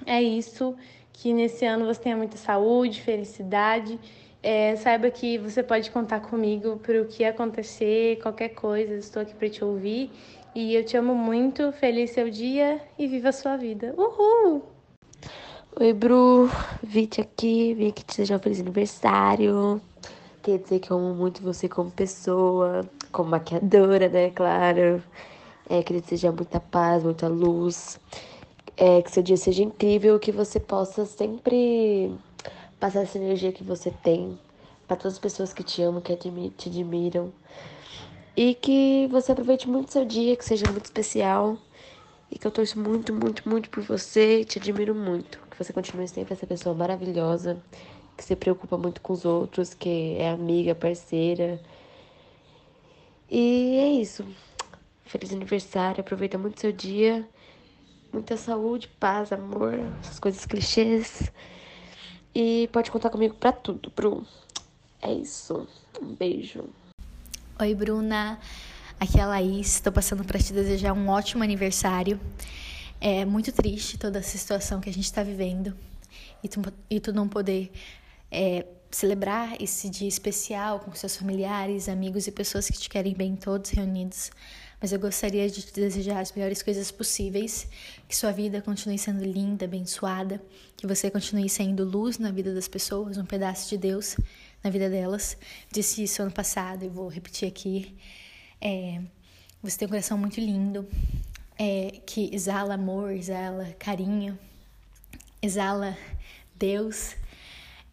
é 0.05 0.21
isso. 0.21 0.75
Que 1.13 1.33
nesse 1.33 1.65
ano 1.65 1.85
você 1.85 2.01
tenha 2.01 2.17
muita 2.17 2.37
saúde, 2.37 3.01
felicidade 3.01 3.99
é, 4.43 4.75
saiba 4.75 5.09
que 5.11 5.37
você 5.37 5.61
pode 5.61 5.91
contar 5.91 6.19
comigo 6.21 6.77
para 6.77 7.01
o 7.01 7.05
que 7.05 7.23
acontecer, 7.23 8.19
qualquer 8.21 8.49
coisa, 8.49 8.95
estou 8.95 9.21
aqui 9.21 9.35
para 9.35 9.49
te 9.49 9.63
ouvir. 9.63 10.11
E 10.53 10.75
eu 10.75 10.83
te 10.83 10.97
amo 10.97 11.15
muito, 11.15 11.71
feliz 11.73 12.11
seu 12.11 12.29
dia 12.29 12.81
e 12.97 13.07
viva 13.07 13.29
a 13.29 13.31
sua 13.31 13.55
vida. 13.55 13.93
Uhul! 13.97 14.63
Oi, 15.79 15.93
Bru, 15.93 16.49
Vite 16.83 17.21
aqui, 17.21 17.73
vim 17.73 17.89
aqui 17.89 18.03
te 18.03 18.17
desejar 18.17 18.37
um 18.37 18.39
feliz 18.39 18.59
aniversário. 18.59 19.81
Quer 20.41 20.57
dizer 20.57 20.79
que 20.79 20.91
eu 20.91 20.97
amo 20.97 21.13
muito 21.13 21.41
você 21.41 21.69
como 21.69 21.89
pessoa, 21.91 22.83
como 23.11 23.29
maquiadora, 23.29 24.09
né? 24.09 24.31
Claro. 24.31 25.01
É, 25.69 25.81
queria 25.83 26.01
desejar 26.01 26.33
muita 26.33 26.59
paz, 26.59 27.03
muita 27.03 27.29
luz. 27.29 27.97
É, 28.77 29.01
que 29.01 29.11
seu 29.11 29.21
dia 29.21 29.37
seja 29.37 29.63
incrível, 29.63 30.19
que 30.19 30.31
você 30.31 30.59
possa 30.59 31.05
sempre 31.05 32.11
passar 32.79 33.01
essa 33.01 33.17
energia 33.17 33.51
que 33.51 33.63
você 33.63 33.91
tem 33.91 34.39
para 34.87 34.97
todas 34.97 35.13
as 35.13 35.19
pessoas 35.19 35.53
que 35.53 35.63
te 35.63 35.81
amam, 35.81 36.01
que 36.01 36.15
te 36.15 36.69
admiram. 36.69 37.31
E 38.35 38.55
que 38.55 39.07
você 39.11 39.31
aproveite 39.31 39.69
muito 39.69 39.91
seu 39.91 40.03
dia, 40.03 40.35
que 40.35 40.43
seja 40.43 40.65
muito 40.71 40.85
especial. 40.85 41.57
E 42.31 42.39
que 42.39 42.47
eu 42.47 42.51
torço 42.51 42.79
muito, 42.79 43.13
muito, 43.13 43.47
muito 43.47 43.69
por 43.69 43.83
você 43.83 44.43
te 44.45 44.57
admiro 44.57 44.95
muito. 44.95 45.39
Que 45.49 45.57
você 45.57 45.71
continue 45.73 46.07
sempre 46.07 46.33
essa 46.33 46.47
pessoa 46.47 46.73
maravilhosa, 46.73 47.61
que 48.17 48.23
se 48.23 48.35
preocupa 48.35 48.77
muito 48.77 49.01
com 49.01 49.13
os 49.13 49.25
outros, 49.25 49.73
que 49.73 50.15
é 50.17 50.29
amiga, 50.29 50.73
parceira. 50.73 51.61
E 53.29 53.77
é 53.77 53.89
isso. 54.01 54.25
Feliz 55.05 55.31
aniversário, 55.33 56.01
aproveita 56.01 56.37
muito 56.37 56.59
seu 56.59 56.71
dia. 56.71 57.27
Muita 58.13 58.35
saúde, 58.35 58.89
paz, 58.99 59.31
amor, 59.31 59.73
essas 60.01 60.19
coisas 60.19 60.45
clichês. 60.45 61.31
E 62.35 62.69
pode 62.73 62.91
contar 62.91 63.09
comigo 63.09 63.35
para 63.35 63.53
tudo, 63.53 63.91
Bru. 63.95 64.25
É 65.01 65.13
isso. 65.13 65.67
Um 66.01 66.13
beijo. 66.13 66.65
Oi, 67.59 67.73
Bruna. 67.73 68.37
Aqui 68.99 69.17
é 69.17 69.23
a 69.23 69.27
Laís. 69.27 69.75
Estou 69.75 69.93
passando 69.93 70.25
para 70.25 70.39
te 70.39 70.51
desejar 70.51 70.93
um 70.93 71.07
ótimo 71.07 71.41
aniversário. 71.41 72.19
É 72.99 73.23
muito 73.23 73.51
triste 73.51 73.97
toda 73.97 74.19
essa 74.19 74.37
situação 74.37 74.81
que 74.81 74.89
a 74.89 74.93
gente 74.93 75.05
está 75.05 75.23
vivendo 75.23 75.73
e 76.43 76.49
tu, 76.49 76.61
e 76.89 76.99
tu 76.99 77.13
não 77.13 77.29
poder 77.29 77.71
é, 78.29 78.65
celebrar 78.91 79.55
esse 79.61 79.89
dia 79.89 80.07
especial 80.07 80.81
com 80.81 80.93
seus 80.93 81.15
familiares, 81.15 81.87
amigos 81.87 82.27
e 82.27 82.31
pessoas 82.31 82.67
que 82.67 82.77
te 82.77 82.89
querem 82.89 83.13
bem, 83.13 83.35
todos 83.35 83.71
reunidos 83.71 84.31
mas 84.81 84.91
eu 84.91 84.99
gostaria 84.99 85.47
de 85.47 85.61
te 85.61 85.73
desejar 85.73 86.19
as 86.19 86.31
melhores 86.31 86.63
coisas 86.63 86.89
possíveis, 86.89 87.67
que 88.09 88.17
sua 88.17 88.31
vida 88.31 88.59
continue 88.63 88.97
sendo 88.97 89.23
linda, 89.23 89.65
abençoada, 89.65 90.41
que 90.75 90.87
você 90.87 91.11
continue 91.11 91.47
sendo 91.47 91.83
luz 91.83 92.17
na 92.17 92.31
vida 92.31 92.51
das 92.51 92.67
pessoas, 92.67 93.15
um 93.19 93.25
pedaço 93.25 93.69
de 93.69 93.77
Deus 93.77 94.17
na 94.63 94.71
vida 94.71 94.89
delas. 94.89 95.37
Disse 95.71 96.01
isso 96.01 96.23
ano 96.23 96.31
passado 96.31 96.83
e 96.83 96.89
vou 96.89 97.07
repetir 97.07 97.47
aqui. 97.47 97.95
É, 98.59 98.99
você 99.61 99.77
tem 99.77 99.85
um 99.85 99.89
coração 99.89 100.17
muito 100.17 100.39
lindo, 100.39 100.87
é, 101.59 102.01
que 102.03 102.33
exala 102.33 102.73
amor, 102.73 103.11
exala 103.11 103.75
carinho, 103.77 104.37
exala 105.43 105.95
Deus 106.55 107.15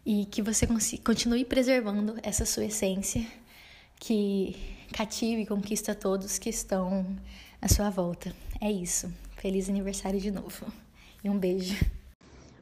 e 0.06 0.24
que 0.24 0.40
você 0.40 0.66
continue 1.04 1.44
preservando 1.44 2.16
essa 2.22 2.46
sua 2.46 2.64
essência 2.64 3.26
que 4.00 4.77
cative 4.92 5.42
e 5.42 5.46
conquista 5.46 5.94
todos 5.94 6.38
que 6.38 6.48
estão 6.48 7.16
à 7.60 7.68
sua 7.68 7.90
volta. 7.90 8.34
É 8.60 8.70
isso. 8.70 9.12
Feliz 9.36 9.68
aniversário 9.68 10.20
de 10.20 10.30
novo. 10.30 10.66
E 11.22 11.28
um 11.28 11.38
beijo. 11.38 11.76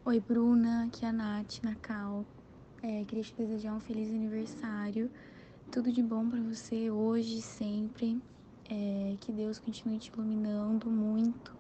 Oi, 0.05 0.21
Bruna. 0.21 0.85
Aqui 0.85 1.05
é 1.05 1.09
a 1.09 1.13
Nath, 1.13 1.63
na 1.63 1.75
Cal. 1.75 2.25
É, 2.83 3.05
queria 3.05 3.25
te 3.25 3.35
desejar 3.35 3.73
um 3.73 3.81
feliz 3.81 4.09
aniversário. 4.11 5.11
Tudo 5.71 5.91
de 5.91 6.03
bom 6.03 6.29
para 6.29 6.41
você 6.41 6.91
hoje, 6.91 7.41
sempre. 7.41 8.21
É, 8.69 9.17
que 9.21 9.33
Deus 9.33 9.59
continue 9.59 9.99
te 9.99 10.11
iluminando 10.11 10.91
muito 10.91 11.55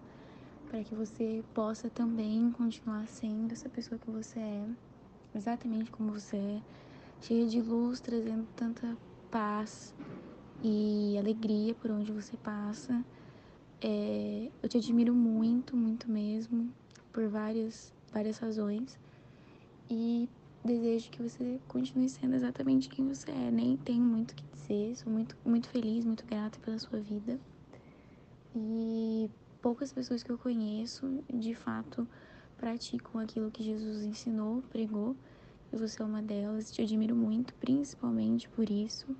para 0.68 0.82
que 0.82 0.94
você 0.94 1.44
possa 1.54 1.88
também 1.88 2.50
continuar 2.50 3.06
sendo 3.06 3.52
essa 3.52 3.68
pessoa 3.68 3.96
que 3.98 4.10
você 4.10 4.40
é, 4.40 4.64
exatamente 5.32 5.90
como 5.92 6.12
você 6.12 6.36
é, 6.36 6.60
cheia 7.20 7.46
de 7.46 7.60
luz, 7.60 8.00
trazendo 8.00 8.44
tanta 8.56 8.96
paz 9.30 9.94
e 10.62 11.16
alegria 11.18 11.74
por 11.74 11.90
onde 11.90 12.12
você 12.12 12.36
passa. 12.36 13.04
É, 13.80 14.50
eu 14.62 14.68
te 14.68 14.78
admiro 14.78 15.14
muito, 15.14 15.76
muito 15.76 16.10
mesmo, 16.10 16.72
por 17.12 17.28
várias, 17.28 17.92
várias 18.12 18.38
razões. 18.38 18.98
E 19.90 20.28
desejo 20.64 21.10
que 21.10 21.22
você 21.22 21.60
continue 21.68 22.08
sendo 22.08 22.34
exatamente 22.34 22.88
quem 22.88 23.06
você 23.06 23.30
é. 23.30 23.50
Nem 23.50 23.76
tenho 23.76 24.02
muito 24.02 24.32
o 24.32 24.34
que 24.34 24.44
dizer, 24.52 24.96
sou 24.96 25.12
muito, 25.12 25.36
muito 25.44 25.68
feliz, 25.68 26.04
muito 26.04 26.26
grata 26.26 26.58
pela 26.60 26.78
sua 26.78 26.98
vida. 26.98 27.38
E 28.54 29.30
poucas 29.62 29.92
pessoas 29.92 30.22
que 30.22 30.30
eu 30.30 30.38
conheço, 30.38 31.22
de 31.32 31.54
fato, 31.54 32.08
praticam 32.56 33.20
aquilo 33.20 33.50
que 33.50 33.62
Jesus 33.62 34.04
ensinou, 34.04 34.62
pregou. 34.70 35.16
E 35.72 35.76
você 35.76 36.02
é 36.02 36.04
uma 36.04 36.22
delas. 36.22 36.70
Te 36.72 36.82
admiro 36.82 37.14
muito, 37.14 37.54
principalmente 37.54 38.48
por 38.48 38.70
isso. 38.70 39.16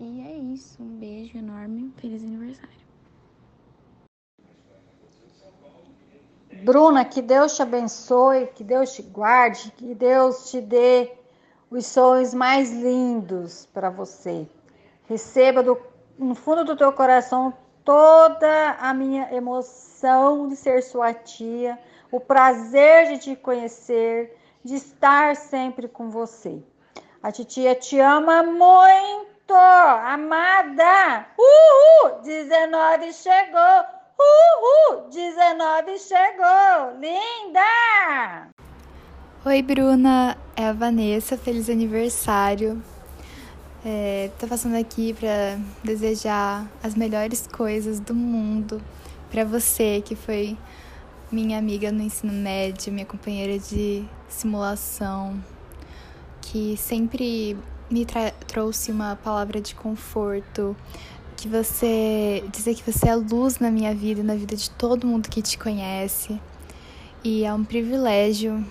E 0.00 0.22
é 0.22 0.32
isso. 0.32 0.82
Um 0.82 0.96
beijo 0.98 1.36
enorme. 1.36 1.92
Feliz 1.98 2.22
aniversário. 2.22 2.80
Bruna, 6.64 7.04
que 7.04 7.20
Deus 7.20 7.54
te 7.54 7.62
abençoe, 7.62 8.46
que 8.54 8.64
Deus 8.64 8.94
te 8.94 9.02
guarde, 9.02 9.70
que 9.72 9.94
Deus 9.94 10.50
te 10.50 10.60
dê 10.60 11.12
os 11.70 11.86
sonhos 11.86 12.34
mais 12.34 12.72
lindos 12.72 13.66
para 13.72 13.90
você. 13.90 14.46
Receba 15.06 15.62
do, 15.62 15.78
no 16.18 16.34
fundo 16.34 16.64
do 16.64 16.76
teu 16.76 16.92
coração 16.92 17.52
toda 17.84 18.72
a 18.80 18.92
minha 18.94 19.32
emoção 19.34 20.48
de 20.48 20.56
ser 20.56 20.82
sua 20.82 21.14
tia, 21.14 21.78
o 22.10 22.18
prazer 22.18 23.08
de 23.12 23.18
te 23.18 23.36
conhecer, 23.36 24.36
de 24.64 24.74
estar 24.74 25.36
sempre 25.36 25.88
com 25.88 26.10
você. 26.10 26.62
A 27.22 27.30
titia 27.30 27.74
te 27.74 27.98
ama 28.00 28.42
muito 28.42 29.29
amada. 29.56 31.26
Uhul, 31.38 32.20
19 32.22 33.12
chegou. 33.12 33.84
Uhul, 34.18 35.08
19 35.10 35.98
chegou. 35.98 36.98
Linda! 37.00 38.50
Oi, 39.44 39.62
Bruna. 39.62 40.36
É 40.54 40.66
a 40.66 40.72
Vanessa. 40.72 41.36
Feliz 41.36 41.70
aniversário. 41.70 42.82
É, 43.84 44.30
tô 44.38 44.46
passando 44.46 44.76
aqui 44.76 45.14
para 45.14 45.58
desejar 45.82 46.66
as 46.82 46.94
melhores 46.94 47.46
coisas 47.46 47.98
do 47.98 48.14
mundo 48.14 48.82
para 49.30 49.44
você, 49.44 50.02
que 50.04 50.14
foi 50.14 50.56
minha 51.32 51.58
amiga 51.58 51.90
no 51.90 52.02
ensino 52.02 52.32
médio, 52.32 52.92
minha 52.92 53.06
companheira 53.06 53.58
de 53.58 54.04
simulação, 54.28 55.42
que 56.42 56.76
sempre 56.76 57.56
me 57.90 58.06
trouxe 58.46 58.92
uma 58.92 59.16
palavra 59.16 59.60
de 59.60 59.74
conforto, 59.74 60.76
que 61.36 61.48
você 61.48 62.44
dizer 62.52 62.74
que 62.74 62.90
você 62.90 63.08
é 63.08 63.14
luz 63.16 63.58
na 63.58 63.70
minha 63.70 63.94
vida 63.94 64.20
e 64.20 64.22
na 64.22 64.34
vida 64.34 64.54
de 64.54 64.70
todo 64.70 65.06
mundo 65.06 65.28
que 65.28 65.42
te 65.42 65.58
conhece. 65.58 66.40
E 67.24 67.44
é 67.44 67.52
um 67.52 67.64
privilégio 67.64 68.64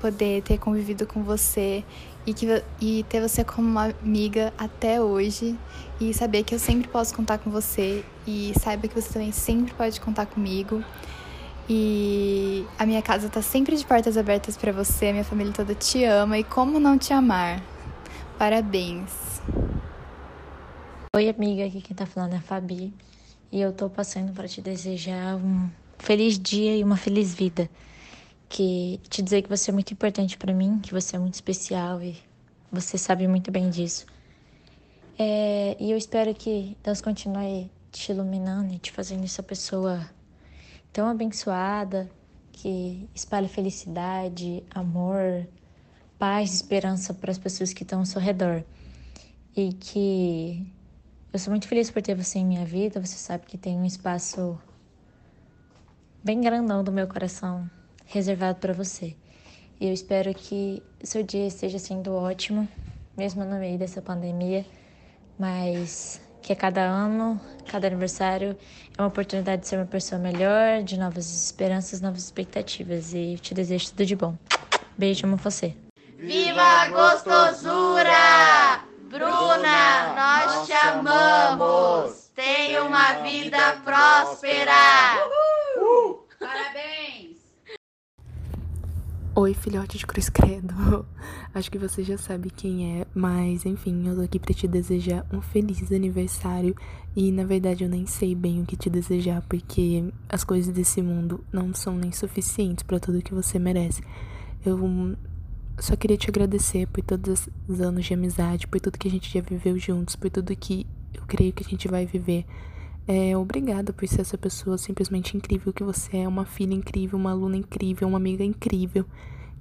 poder 0.00 0.42
ter 0.42 0.58
convivido 0.58 1.06
com 1.06 1.22
você 1.22 1.84
e, 2.26 2.32
que, 2.32 2.62
e 2.80 3.04
ter 3.08 3.20
você 3.20 3.42
como 3.42 3.66
uma 3.66 3.94
amiga 4.02 4.52
até 4.56 5.00
hoje 5.00 5.56
e 6.00 6.14
saber 6.14 6.44
que 6.44 6.54
eu 6.54 6.58
sempre 6.58 6.88
posso 6.88 7.14
contar 7.14 7.38
com 7.38 7.50
você 7.50 8.04
e 8.26 8.52
saiba 8.60 8.88
que 8.88 8.94
você 8.94 9.12
também 9.12 9.32
sempre 9.32 9.74
pode 9.74 10.00
contar 10.00 10.26
comigo. 10.26 10.82
E 11.68 12.66
a 12.78 12.84
minha 12.84 13.02
casa 13.02 13.28
tá 13.28 13.40
sempre 13.40 13.76
de 13.76 13.84
portas 13.84 14.16
abertas 14.16 14.56
para 14.56 14.72
você, 14.72 15.12
minha 15.12 15.24
família 15.24 15.52
toda 15.52 15.74
te 15.74 16.04
ama 16.04 16.38
e 16.38 16.44
como 16.44 16.80
não 16.80 16.98
te 16.98 17.12
amar? 17.12 17.62
Parabéns. 18.40 19.42
Oi, 21.14 21.28
amiga, 21.28 21.66
aqui 21.66 21.82
quem 21.82 21.94
tá 21.94 22.06
falando 22.06 22.32
é 22.32 22.36
a 22.38 22.40
Fabi. 22.40 22.90
E 23.52 23.60
eu 23.60 23.70
tô 23.70 23.90
passando 23.90 24.32
para 24.32 24.48
te 24.48 24.62
desejar 24.62 25.36
um 25.36 25.68
feliz 25.98 26.38
dia 26.38 26.74
e 26.74 26.82
uma 26.82 26.96
feliz 26.96 27.34
vida. 27.34 27.68
Que 28.48 28.98
te 29.10 29.20
dizer 29.20 29.42
que 29.42 29.48
você 29.50 29.70
é 29.70 29.74
muito 29.74 29.92
importante 29.92 30.38
para 30.38 30.54
mim, 30.54 30.78
que 30.78 30.90
você 30.90 31.16
é 31.16 31.18
muito 31.18 31.34
especial 31.34 32.02
e 32.02 32.16
você 32.72 32.96
sabe 32.96 33.28
muito 33.28 33.50
bem 33.50 33.68
disso. 33.68 34.06
É, 35.18 35.76
e 35.78 35.90
eu 35.90 35.98
espero 35.98 36.34
que 36.34 36.78
Deus 36.82 37.02
continue 37.02 37.70
te 37.92 38.10
iluminando 38.10 38.72
e 38.72 38.78
te 38.78 38.90
fazendo 38.90 39.22
essa 39.22 39.42
pessoa 39.42 40.08
tão 40.90 41.06
abençoada, 41.06 42.10
que 42.52 43.06
espalha 43.14 43.50
felicidade, 43.50 44.64
amor, 44.70 45.46
paz, 46.20 46.52
esperança 46.52 47.14
para 47.14 47.30
as 47.30 47.38
pessoas 47.38 47.72
que 47.72 47.82
estão 47.82 48.00
ao 48.00 48.04
seu 48.04 48.20
redor. 48.20 48.62
E 49.56 49.72
que 49.72 50.70
eu 51.32 51.38
sou 51.38 51.50
muito 51.50 51.66
feliz 51.66 51.90
por 51.90 52.02
ter 52.02 52.14
você 52.14 52.38
em 52.38 52.44
minha 52.44 52.64
vida. 52.64 53.00
Você 53.00 53.16
sabe 53.16 53.46
que 53.46 53.56
tem 53.56 53.76
um 53.76 53.86
espaço 53.86 54.60
bem 56.22 56.42
grandão 56.42 56.84
do 56.84 56.92
meu 56.92 57.08
coração 57.08 57.68
reservado 58.04 58.58
para 58.58 58.74
você. 58.74 59.16
E 59.80 59.86
eu 59.86 59.94
espero 59.94 60.34
que 60.34 60.82
seu 61.02 61.22
dia 61.22 61.46
esteja 61.46 61.78
sendo 61.78 62.12
ótimo, 62.12 62.68
mesmo 63.16 63.42
no 63.42 63.58
meio 63.58 63.78
dessa 63.78 64.02
pandemia, 64.02 64.66
mas 65.38 66.20
que 66.42 66.52
a 66.52 66.56
cada 66.56 66.82
ano, 66.82 67.40
cada 67.66 67.86
aniversário 67.86 68.54
é 68.96 69.00
uma 69.00 69.08
oportunidade 69.08 69.62
de 69.62 69.68
ser 69.68 69.76
uma 69.76 69.86
pessoa 69.86 70.20
melhor, 70.20 70.82
de 70.82 70.98
novas 70.98 71.30
esperanças, 71.44 72.02
novas 72.02 72.24
expectativas. 72.24 73.14
E 73.14 73.38
te 73.40 73.54
desejo 73.54 73.88
tudo 73.90 74.04
de 74.04 74.16
bom. 74.16 74.36
Beijo, 74.98 75.26
amo 75.26 75.36
você. 75.36 75.74
Viva 76.20 76.60
a 76.60 76.88
gostosura! 76.90 78.84
Bruna, 79.08 80.12
nós 80.14 80.66
te 80.66 80.72
amamos! 80.74 82.30
Tenha 82.34 82.84
uma 82.84 83.22
vida 83.22 83.80
próspera! 83.82 85.16
Parabéns! 86.38 87.38
Oi, 89.34 89.54
filhote 89.54 89.96
de 89.96 90.06
cruz 90.06 90.28
credo. 90.28 91.06
Acho 91.54 91.70
que 91.70 91.78
você 91.78 92.04
já 92.04 92.18
sabe 92.18 92.50
quem 92.50 93.00
é, 93.00 93.06
mas 93.14 93.64
enfim, 93.64 94.06
eu 94.06 94.16
tô 94.16 94.20
aqui 94.20 94.38
pra 94.38 94.52
te 94.52 94.68
desejar 94.68 95.24
um 95.32 95.40
feliz 95.40 95.90
aniversário. 95.90 96.76
E 97.16 97.32
na 97.32 97.44
verdade 97.44 97.84
eu 97.84 97.88
nem 97.88 98.04
sei 98.04 98.34
bem 98.34 98.60
o 98.60 98.66
que 98.66 98.76
te 98.76 98.90
desejar, 98.90 99.40
porque 99.48 100.12
as 100.28 100.44
coisas 100.44 100.72
desse 100.74 101.00
mundo 101.00 101.42
não 101.50 101.72
são 101.72 101.96
nem 101.96 102.12
suficientes 102.12 102.82
para 102.82 103.00
tudo 103.00 103.22
que 103.22 103.32
você 103.32 103.58
merece. 103.58 104.02
Eu 104.62 104.76
só 105.80 105.96
queria 105.96 106.16
te 106.16 106.28
agradecer 106.28 106.86
por 106.86 107.02
todos 107.02 107.48
os 107.66 107.80
anos 107.80 108.04
de 108.04 108.14
amizade, 108.14 108.66
por 108.66 108.80
tudo 108.80 108.98
que 108.98 109.08
a 109.08 109.10
gente 109.10 109.32
já 109.32 109.40
viveu 109.40 109.78
juntos, 109.78 110.14
por 110.14 110.30
tudo 110.30 110.54
que 110.54 110.86
eu 111.14 111.22
creio 111.26 111.52
que 111.52 111.64
a 111.64 111.68
gente 111.68 111.88
vai 111.88 112.06
viver. 112.06 112.44
É, 113.06 113.36
obrigada 113.36 113.92
por 113.92 114.06
ser 114.06 114.20
essa 114.20 114.38
pessoa 114.38 114.78
simplesmente 114.78 115.36
incrível 115.36 115.72
que 115.72 115.82
você 115.82 116.18
é, 116.18 116.28
uma 116.28 116.44
filha 116.44 116.74
incrível, 116.74 117.18
uma 117.18 117.30
aluna 117.30 117.56
incrível, 117.56 118.06
uma 118.06 118.18
amiga 118.18 118.44
incrível. 118.44 119.04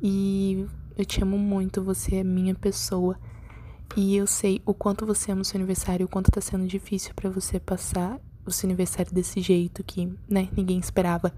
E 0.02 0.66
eu 0.98 1.06
te 1.06 1.24
amo 1.24 1.38
muito, 1.38 1.82
você 1.82 2.18
é 2.18 2.24
minha 2.24 2.54
pessoa. 2.54 3.18
E 3.96 4.16
eu 4.16 4.28
sei 4.28 4.62
o 4.66 4.74
quanto 4.74 5.06
você 5.06 5.32
ama 5.32 5.42
o 5.42 5.46
seu 5.46 5.58
aniversário, 5.58 6.06
o 6.06 6.10
quanto 6.10 6.30
tá 6.30 6.42
sendo 6.42 6.68
difícil 6.68 7.12
para 7.16 7.30
você 7.30 7.60
passar 7.60 8.20
o 8.46 8.52
seu 8.52 8.68
aniversário 8.68 9.12
desse 9.14 9.42
jeito 9.42 9.84
que, 9.84 10.14
né, 10.30 10.50
ninguém 10.56 10.78
esperava. 10.78 11.34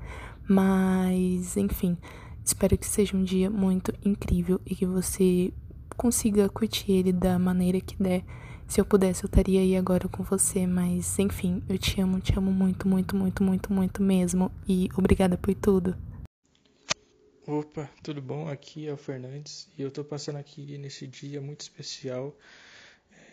Mas, 0.49 1.55
enfim, 1.55 1.97
Espero 2.43 2.77
que 2.77 2.87
seja 2.87 3.15
um 3.15 3.23
dia 3.23 3.49
muito 3.49 3.93
incrível 4.03 4.59
e 4.65 4.75
que 4.75 4.85
você 4.85 5.53
consiga 5.95 6.49
curtir 6.49 6.91
ele 6.91 7.13
da 7.13 7.37
maneira 7.37 7.79
que 7.79 7.95
der. 8.01 8.23
Se 8.67 8.79
eu 8.79 8.85
pudesse, 8.85 9.23
eu 9.23 9.27
estaria 9.27 9.59
aí 9.59 9.75
agora 9.75 10.07
com 10.07 10.23
você, 10.23 10.65
mas 10.65 11.19
enfim, 11.19 11.61
eu 11.67 11.77
te 11.77 11.99
amo, 12.01 12.19
te 12.19 12.37
amo 12.37 12.51
muito, 12.51 12.87
muito, 12.87 13.15
muito, 13.15 13.43
muito, 13.43 13.73
muito 13.73 14.01
mesmo. 14.01 14.51
E 14.67 14.89
obrigada 14.97 15.37
por 15.37 15.53
tudo. 15.53 15.95
Opa, 17.45 17.89
tudo 18.01 18.21
bom? 18.21 18.47
Aqui 18.47 18.87
é 18.87 18.93
o 18.93 18.97
Fernandes 18.97 19.69
e 19.77 19.81
eu 19.81 19.91
tô 19.91 20.03
passando 20.03 20.37
aqui 20.37 20.77
nesse 20.77 21.05
dia 21.05 21.41
muito 21.41 21.61
especial 21.61 22.35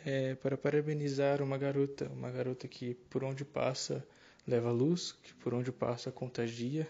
é, 0.05 0.35
para 0.35 0.57
parabenizar 0.57 1.43
uma 1.43 1.56
garota, 1.56 2.09
uma 2.09 2.30
garota 2.30 2.67
que 2.67 2.95
por 3.09 3.23
onde 3.23 3.45
passa 3.45 4.04
leva 4.47 4.71
luz, 4.71 5.13
que 5.23 5.35
por 5.35 5.54
onde 5.54 5.71
passa 5.71 6.11
contagia. 6.11 6.89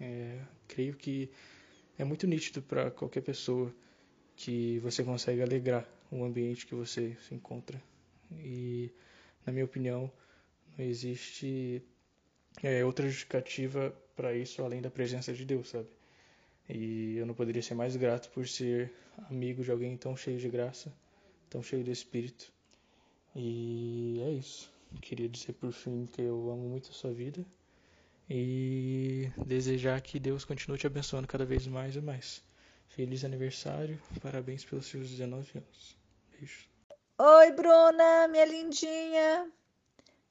É, 0.00 0.38
creio 0.66 0.94
que 0.94 1.30
é 1.98 2.04
muito 2.04 2.26
nítido 2.26 2.62
para 2.62 2.90
qualquer 2.90 3.22
pessoa 3.22 3.72
que 4.36 4.78
você 4.78 5.04
consegue 5.04 5.42
alegrar 5.42 5.86
o 6.10 6.24
ambiente 6.24 6.66
que 6.66 6.74
você 6.74 7.16
se 7.26 7.34
encontra. 7.34 7.82
E, 8.38 8.90
na 9.44 9.52
minha 9.52 9.64
opinião, 9.64 10.10
não 10.76 10.84
existe 10.84 11.82
é, 12.62 12.84
outra 12.84 13.06
justificativa 13.06 13.94
para 14.16 14.34
isso 14.34 14.62
além 14.62 14.80
da 14.80 14.90
presença 14.90 15.32
de 15.32 15.44
Deus, 15.44 15.68
sabe? 15.68 15.88
E 16.68 17.16
eu 17.16 17.26
não 17.26 17.34
poderia 17.34 17.62
ser 17.62 17.74
mais 17.74 17.96
grato 17.96 18.30
por 18.30 18.46
ser 18.48 18.92
amigo 19.30 19.62
de 19.62 19.70
alguém 19.70 19.96
tão 19.96 20.16
cheio 20.16 20.38
de 20.38 20.48
graça, 20.48 20.92
tão 21.50 21.62
cheio 21.62 21.84
de 21.84 21.90
espírito. 21.90 22.52
E 23.34 24.20
é 24.20 24.30
isso. 24.30 24.70
Queria 25.00 25.28
dizer 25.28 25.54
por 25.54 25.72
fim 25.72 26.06
que 26.06 26.22
eu 26.22 26.50
amo 26.50 26.68
muito 26.68 26.90
a 26.90 26.92
sua 26.92 27.12
vida 27.12 27.44
e 28.28 29.30
desejar 29.46 30.00
que 30.00 30.18
Deus 30.18 30.44
continue 30.44 30.78
te 30.78 30.86
abençoando 30.86 31.28
cada 31.28 31.44
vez 31.44 31.66
mais 31.66 31.96
e 31.96 32.00
mais. 32.00 32.42
Feliz 32.88 33.24
aniversário, 33.24 34.00
parabéns 34.20 34.64
pelos 34.64 34.86
seus 34.86 35.08
19 35.08 35.58
anos. 35.58 35.96
Beijo. 36.30 36.66
Oi, 37.18 37.50
Bruna, 37.52 38.28
minha 38.28 38.44
lindinha. 38.44 39.50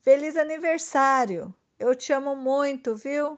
Feliz 0.03 0.35
aniversário. 0.35 1.53
Eu 1.79 1.95
te 1.95 2.11
amo 2.13 2.35
muito, 2.35 2.95
viu? 2.95 3.37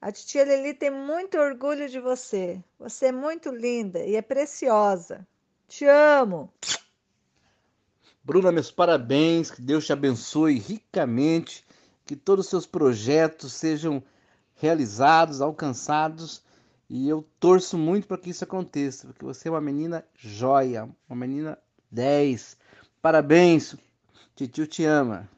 A 0.00 0.10
titia 0.10 0.42
Lili 0.44 0.74
tem 0.74 0.90
muito 0.90 1.38
orgulho 1.38 1.88
de 1.88 2.00
você. 2.00 2.60
Você 2.78 3.06
é 3.06 3.12
muito 3.12 3.50
linda 3.50 4.00
e 4.00 4.16
é 4.16 4.20
preciosa. 4.20 5.26
Te 5.68 5.86
amo. 5.86 6.52
Bruna, 8.24 8.50
meus 8.50 8.70
parabéns. 8.70 9.50
Que 9.50 9.62
Deus 9.62 9.86
te 9.86 9.92
abençoe 9.92 10.58
ricamente 10.58 11.64
que 12.04 12.16
todos 12.16 12.46
os 12.46 12.50
seus 12.50 12.66
projetos 12.66 13.52
sejam 13.52 14.02
realizados, 14.54 15.40
alcançados. 15.40 16.42
E 16.88 17.08
eu 17.08 17.26
torço 17.40 17.78
muito 17.78 18.06
para 18.06 18.18
que 18.18 18.30
isso 18.30 18.44
aconteça, 18.44 19.06
porque 19.06 19.24
você 19.24 19.48
é 19.48 19.50
uma 19.50 19.60
menina 19.60 20.04
joia, 20.14 20.88
uma 21.08 21.16
menina 21.16 21.58
10. 21.90 22.58
Parabéns, 23.00 23.74
Titio 24.36 24.66
te 24.66 24.84
ama. 24.84 25.28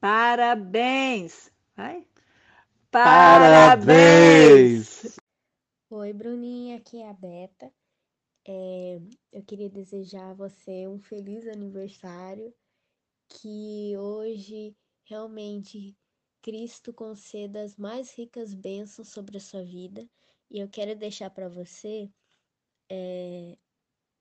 Parabéns. 0.00 1.52
Vai. 1.76 2.06
Parabéns. 2.90 4.22
Oi, 5.90 6.12
Bruninha, 6.12 6.78
aqui 6.78 7.00
é 7.00 7.08
a 7.08 7.12
Beta. 7.12 7.72
É, 8.46 9.00
eu 9.32 9.42
queria 9.44 9.70
desejar 9.70 10.30
a 10.30 10.34
você 10.34 10.88
um 10.88 10.98
feliz 10.98 11.46
aniversário, 11.46 12.52
que 13.28 13.96
hoje 13.96 14.76
realmente 15.04 15.96
Cristo 16.42 16.92
conceda 16.92 17.62
as 17.62 17.76
mais 17.76 18.12
ricas 18.12 18.52
bênçãos 18.52 19.08
sobre 19.08 19.36
a 19.38 19.40
sua 19.40 19.64
vida. 19.64 20.06
E 20.50 20.58
eu 20.58 20.68
quero 20.68 20.94
deixar 20.96 21.30
para 21.30 21.48
você 21.48 22.10
é, 22.90 23.56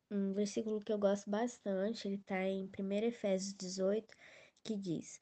um 0.09 0.31
versículo 0.33 0.79
que 0.79 0.93
eu 0.93 0.99
gosto 0.99 1.29
bastante, 1.29 2.07
ele 2.07 2.15
está 2.15 2.43
em 2.43 2.69
1 2.79 2.91
Efésios 3.05 3.53
18, 3.53 4.15
que 4.63 4.77
diz: 4.77 5.19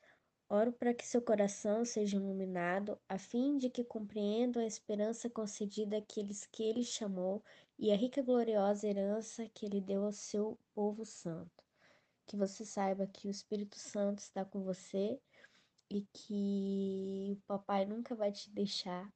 Oro 0.49 0.73
para 0.73 0.93
que 0.93 1.05
seu 1.05 1.21
coração 1.21 1.85
seja 1.85 2.17
iluminado, 2.17 2.99
a 3.07 3.17
fim 3.17 3.57
de 3.57 3.69
que 3.69 3.83
compreendam 3.83 4.61
a 4.61 4.65
esperança 4.65 5.29
concedida 5.29 5.97
àqueles 5.97 6.45
que 6.47 6.63
ele 6.63 6.83
chamou 6.83 7.43
e 7.77 7.91
a 7.91 7.95
rica 7.95 8.21
gloriosa 8.21 8.87
herança 8.87 9.47
que 9.53 9.65
ele 9.65 9.79
deu 9.79 10.03
ao 10.05 10.11
seu 10.11 10.59
povo 10.73 11.05
santo. 11.05 11.63
Que 12.25 12.35
você 12.35 12.65
saiba 12.65 13.07
que 13.07 13.27
o 13.27 13.31
Espírito 13.31 13.77
Santo 13.77 14.19
está 14.19 14.43
com 14.43 14.63
você 14.63 15.19
e 15.89 16.01
que 16.13 17.33
o 17.33 17.41
papai 17.47 17.85
nunca 17.85 18.15
vai 18.15 18.31
te 18.31 18.49
deixar 18.51 19.11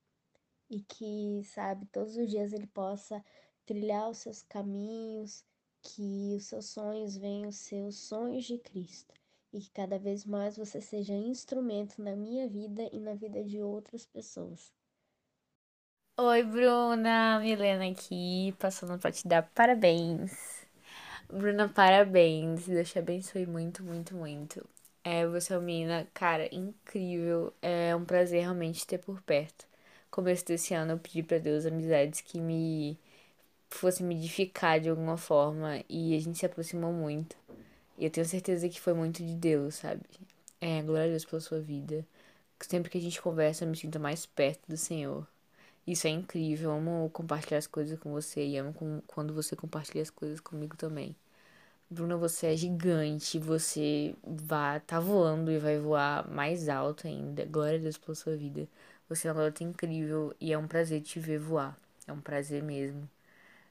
e 0.69 0.81
que, 0.81 1.41
sabe, 1.45 1.85
todos 1.87 2.17
os 2.17 2.29
dias 2.29 2.53
ele 2.53 2.67
possa 2.67 3.23
trilhar 3.65 4.09
os 4.09 4.17
seus 4.19 4.41
caminhos, 4.43 5.43
que 5.81 6.33
os 6.35 6.45
seus 6.45 6.65
sonhos 6.67 7.17
venham 7.17 7.51
ser 7.51 7.83
os 7.83 7.97
sonhos 7.97 8.45
de 8.45 8.57
Cristo 8.57 9.13
e 9.53 9.59
que 9.61 9.71
cada 9.71 9.99
vez 9.99 10.25
mais 10.25 10.57
você 10.57 10.81
seja 10.81 11.13
instrumento 11.13 12.01
na 12.01 12.15
minha 12.15 12.47
vida 12.47 12.89
e 12.91 12.99
na 12.99 13.13
vida 13.13 13.43
de 13.43 13.61
outras 13.61 14.05
pessoas. 14.05 14.73
Oi, 16.17 16.43
Bruna, 16.43 17.39
Milena 17.39 17.85
aqui, 17.91 18.53
passando 18.59 18.97
para 18.99 19.11
te 19.11 19.27
dar 19.27 19.43
parabéns. 19.53 20.65
Bruna, 21.29 21.69
parabéns. 21.69 22.67
Deus 22.67 22.91
te 22.91 22.99
abençoe 22.99 23.45
muito, 23.45 23.83
muito, 23.83 24.15
muito. 24.15 24.67
É, 25.03 25.25
você 25.27 25.53
é 25.53 25.57
uma 25.57 25.63
menina, 25.65 26.07
cara, 26.13 26.47
incrível. 26.53 27.53
É 27.61 27.95
um 27.95 28.05
prazer 28.05 28.41
realmente 28.41 28.85
ter 28.87 28.97
por 28.99 29.21
perto. 29.21 29.65
Começo 30.09 30.45
desse 30.45 30.73
ano 30.73 30.93
eu 30.93 30.99
pedi 30.99 31.23
para 31.23 31.39
Deus 31.39 31.65
amizades 31.65 32.21
que 32.21 32.39
me 32.39 32.97
fossem 33.69 34.05
me 34.05 34.15
edificar 34.15 34.79
de 34.79 34.89
alguma 34.89 35.17
forma 35.17 35.83
e 35.89 36.15
a 36.15 36.19
gente 36.21 36.39
se 36.39 36.45
aproximou 36.45 36.93
muito. 36.93 37.35
E 37.97 38.05
eu 38.05 38.11
tenho 38.11 38.25
certeza 38.27 38.69
que 38.69 38.81
foi 38.81 38.93
muito 38.93 39.23
de 39.25 39.35
Deus, 39.35 39.75
sabe? 39.75 40.03
É, 40.61 40.81
glória 40.83 41.07
a 41.07 41.09
Deus 41.09 41.25
pela 41.25 41.41
sua 41.41 41.59
vida. 41.61 42.05
Sempre 42.61 42.91
que 42.91 42.97
a 42.97 43.01
gente 43.01 43.21
conversa, 43.21 43.65
eu 43.65 43.69
me 43.69 43.77
sinto 43.77 43.99
mais 43.99 44.25
perto 44.25 44.61
do 44.69 44.77
Senhor. 44.77 45.27
Isso 45.87 46.07
é 46.07 46.11
incrível. 46.11 46.71
Eu 46.71 46.77
amo 46.77 47.09
compartilhar 47.11 47.59
as 47.59 47.67
coisas 47.67 47.99
com 47.99 48.11
você 48.11 48.45
e 48.45 48.57
amo 48.57 48.73
com, 48.73 49.01
quando 49.07 49.33
você 49.33 49.55
compartilha 49.55 50.03
as 50.03 50.09
coisas 50.11 50.39
comigo 50.41 50.77
também. 50.77 51.15
Bruna, 51.93 52.17
você 52.17 52.47
é 52.47 52.55
gigante, 52.57 53.37
você 53.37 54.15
vai 54.23 54.79
tá 54.79 54.99
voando 54.99 55.51
e 55.51 55.59
vai 55.59 55.79
voar 55.79 56.27
mais 56.29 56.67
alto 56.67 57.07
ainda. 57.07 57.45
Glória 57.45 57.77
a 57.77 57.81
Deus 57.81 57.97
pela 57.97 58.15
sua 58.15 58.35
vida. 58.35 58.67
Você 59.07 59.27
é 59.27 59.31
uma 59.31 59.37
garota 59.41 59.63
incrível 59.63 60.33
e 60.41 60.51
é 60.51 60.57
um 60.57 60.67
prazer 60.67 61.01
te 61.01 61.19
ver 61.19 61.39
voar. 61.39 61.77
É 62.07 62.11
um 62.13 62.19
prazer 62.19 62.63
mesmo. 62.63 63.07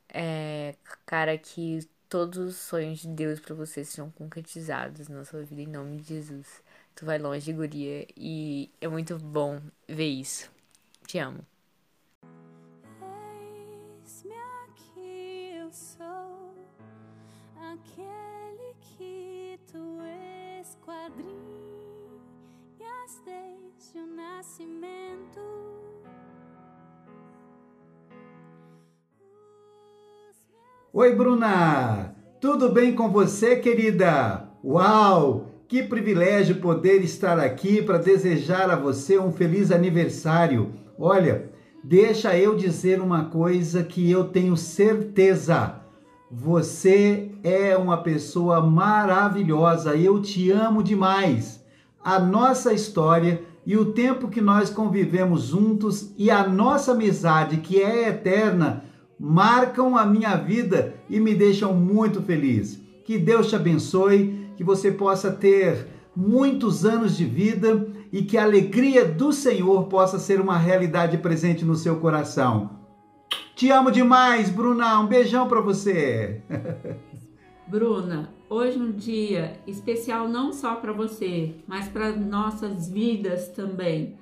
É, 0.09 0.77
cara, 1.07 1.37
que 1.39 1.81
todos 2.09 2.39
os 2.39 2.57
sonhos 2.57 3.01
de 3.01 3.09
Deus 3.09 3.41
para 3.41 3.55
você 3.55 3.85
sejam 3.85 4.11
concretizados 4.13 5.09
na 5.09 5.25
sua 5.25 5.43
vida 5.43 5.63
em 5.63 5.67
nome 5.67 5.99
de 5.99 6.05
Jesus. 6.09 6.63
Tu 6.95 7.05
vai 7.07 7.19
longe, 7.19 7.53
guria, 7.53 8.07
e 8.17 8.71
é 8.81 8.89
muito 8.89 9.19
bom 9.19 9.61
ver 9.89 10.09
isso. 10.09 10.51
Te 11.07 11.19
amo. 11.19 11.52
Nascimento. 24.43 25.41
Oi, 30.93 31.15
Bruna! 31.15 32.13
Tudo 32.41 32.69
bem 32.69 32.93
com 32.93 33.09
você, 33.09 33.55
querida? 33.55 34.49
Uau! 34.65 35.47
Que 35.69 35.85
privilégio 35.85 36.57
poder 36.57 37.05
estar 37.05 37.39
aqui 37.39 37.81
para 37.81 37.99
desejar 37.99 38.69
a 38.69 38.75
você 38.75 39.17
um 39.17 39.31
feliz 39.31 39.71
aniversário. 39.71 40.75
Olha, 40.99 41.49
deixa 41.85 42.37
eu 42.37 42.57
dizer 42.57 43.01
uma 43.01 43.27
coisa 43.27 43.85
que 43.85 44.11
eu 44.11 44.25
tenho 44.25 44.57
certeza. 44.57 45.77
Você 46.29 47.31
é 47.45 47.77
uma 47.77 48.03
pessoa 48.03 48.61
maravilhosa, 48.61 49.95
eu 49.95 50.21
te 50.21 50.51
amo 50.51 50.83
demais. 50.83 51.65
A 52.05 52.19
nossa 52.19 52.73
história 52.73 53.52
e 53.65 53.77
o 53.77 53.93
tempo 53.93 54.29
que 54.29 54.41
nós 54.41 54.71
convivemos 54.71 55.45
juntos 55.45 56.13
e 56.19 56.31
a 56.31 56.47
nossa 56.47 56.93
amizade, 56.93 57.59
que 57.59 57.81
é 57.81 58.09
eterna, 58.09 58.85
marcam 59.19 59.97
a 59.97 60.05
minha 60.05 60.35
vida 60.37 60.95
e 61.09 61.21
me 61.21 61.35
deixam 61.35 61.73
muito 61.73 62.21
feliz. 62.23 62.81
Que 63.05 63.19
Deus 63.19 63.49
te 63.49 63.57
abençoe, 63.57 64.49
que 64.57 64.65
você 64.65 64.91
possa 64.91 65.31
ter 65.31 65.87
muitos 66.15 66.85
anos 66.85 67.17
de 67.17 67.25
vida 67.25 67.87
e 68.13 68.23
que 68.23 68.37
a 68.37 68.43
alegria 68.43 69.05
do 69.05 69.33
Senhor 69.33 69.85
possa 69.85 70.19
ser 70.19 70.41
uma 70.41 70.59
realidade 70.59 71.17
presente 71.19 71.65
no 71.65 71.77
seu 71.77 71.97
coração. 71.97 72.83
Te 73.55 73.71
amo 73.71 73.91
demais, 73.91 74.51
Bruna. 74.51 74.99
Um 75.01 75.07
beijão 75.07 75.47
para 75.47 75.61
você. 75.61 76.43
Bruna, 77.69 78.29
hoje 78.53 78.79
um 78.79 78.93
dia 78.93 79.59
especial 79.67 80.29
não 80.29 80.53
só 80.53 80.77
para 80.77 80.93
você, 80.93 81.55
mas 81.67 81.89
para 81.89 82.13
nossas 82.13 82.91
vidas 82.91 83.49
também. 83.49 84.19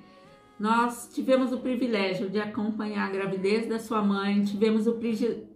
Nós 0.57 1.09
tivemos 1.13 1.51
o 1.51 1.57
privilégio 1.57 2.29
de 2.29 2.39
acompanhar 2.39 3.07
a 3.07 3.11
gravidez 3.11 3.67
da 3.67 3.79
sua 3.79 4.01
mãe, 4.01 4.43
tivemos 4.43 4.87
o 4.87 4.93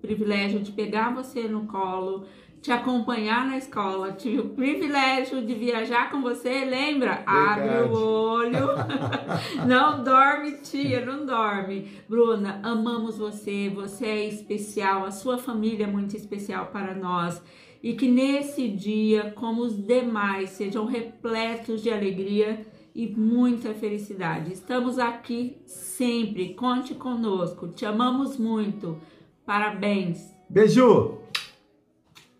privilégio 0.01 0.59
de 0.59 0.71
pegar 0.71 1.13
você 1.13 1.47
no 1.47 1.67
colo, 1.67 2.25
te 2.61 2.71
acompanhar 2.71 3.45
na 3.45 3.57
escola, 3.57 4.11
tive 4.11 4.39
o 4.39 4.49
privilégio 4.49 5.45
de 5.45 5.53
viajar 5.53 6.09
com 6.09 6.21
você, 6.21 6.65
lembra? 6.65 7.17
Verdade. 7.17 7.61
Abre 7.61 7.81
o 7.87 7.93
olho. 7.93 8.67
não 9.67 10.03
dorme, 10.03 10.53
tia, 10.63 11.05
não 11.05 11.25
dorme. 11.25 11.87
Bruna, 12.09 12.59
amamos 12.63 13.17
você, 13.17 13.69
você 13.69 14.05
é 14.07 14.27
especial, 14.27 15.05
a 15.05 15.11
sua 15.11 15.37
família 15.37 15.83
é 15.85 15.87
muito 15.87 16.17
especial 16.17 16.65
para 16.73 16.95
nós. 16.95 17.39
E 17.85 17.93
que 17.93 18.09
nesse 18.09 18.67
dia, 18.67 19.31
como 19.35 19.61
os 19.61 19.77
demais, 19.77 20.49
sejam 20.49 20.87
repletos 20.87 21.83
de 21.83 21.91
alegria 21.91 22.65
e 22.95 23.05
muita 23.05 23.75
felicidade. 23.75 24.51
Estamos 24.51 24.97
aqui 24.97 25.61
sempre, 25.67 26.55
conte 26.55 26.95
conosco, 26.95 27.67
te 27.67 27.85
amamos 27.85 28.39
muito. 28.39 28.97
Parabéns. 29.45 30.33
Beijo. 30.49 31.19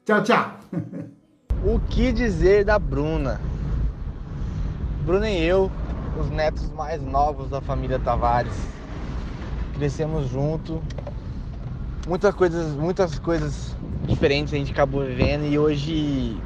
Tchau, 0.03 0.23
tchau. 0.23 0.60
o 1.63 1.79
que 1.91 2.12
dizer 2.12 2.65
da 2.65 2.79
Bruna? 2.79 3.39
Bruna 5.05 5.29
e 5.29 5.43
eu, 5.45 5.69
os 6.19 6.27
netos 6.31 6.71
mais 6.71 7.03
novos 7.03 7.51
da 7.51 7.62
família 7.62 7.99
Tavares, 7.99 8.58
crescemos 9.75 10.27
junto. 10.27 10.81
Muitas 12.08 12.36
coisas, 12.36 12.76
muitas 12.76 13.18
coisas 13.18 13.76
diferentes 14.08 14.54
a 14.54 14.58
gente 14.58 14.72
acabou 14.72 15.04
vivendo 15.04 15.44
e 15.44 15.58
hoje 15.58 16.38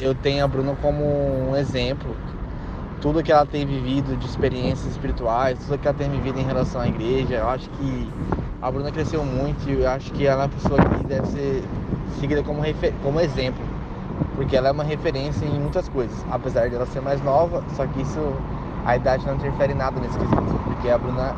eu 0.00 0.16
tenho 0.16 0.44
a 0.44 0.48
Bruna 0.48 0.74
como 0.82 1.04
um 1.48 1.54
exemplo 1.54 2.16
tudo 3.00 3.22
que 3.22 3.30
ela 3.30 3.46
tem 3.46 3.64
vivido 3.64 4.16
de 4.16 4.26
experiências 4.26 4.90
espirituais, 4.90 5.60
tudo 5.60 5.78
que 5.78 5.86
ela 5.86 5.96
tem 5.96 6.10
vivido 6.10 6.40
em 6.40 6.42
relação 6.42 6.80
à 6.80 6.88
igreja. 6.88 7.34
Eu 7.34 7.48
acho 7.50 7.70
que 7.70 8.08
a 8.60 8.68
Bruna 8.68 8.90
cresceu 8.90 9.24
muito 9.24 9.68
e 9.68 9.80
eu 9.80 9.88
acho 9.88 10.10
que 10.12 10.26
ela 10.26 10.42
é 10.42 10.46
uma 10.46 10.52
pessoa 10.52 10.80
que 10.80 11.04
deve 11.04 11.26
ser 11.28 11.62
seguida 12.18 12.42
como, 12.42 12.62
como 13.00 13.20
exemplo, 13.20 13.62
porque 14.34 14.56
ela 14.56 14.70
é 14.70 14.72
uma 14.72 14.84
referência 14.84 15.44
em 15.44 15.60
muitas 15.60 15.88
coisas, 15.88 16.16
apesar 16.32 16.68
de 16.68 16.74
ela 16.74 16.86
ser 16.86 17.00
mais 17.00 17.22
nova, 17.22 17.62
só 17.76 17.86
que 17.86 18.02
isso, 18.02 18.18
a 18.84 18.96
idade 18.96 19.24
não 19.24 19.36
interfere 19.36 19.72
nada 19.72 20.00
nesse 20.00 20.18
quesito, 20.18 20.60
porque 20.64 20.90
a 20.90 20.98
Bruna 20.98 21.32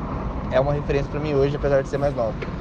é 0.50 0.58
uma 0.58 0.72
referência 0.72 1.10
para 1.10 1.20
mim 1.20 1.34
hoje, 1.34 1.54
apesar 1.56 1.82
de 1.82 1.88
ser 1.88 1.98
mais 1.98 2.14
nova. 2.14 2.55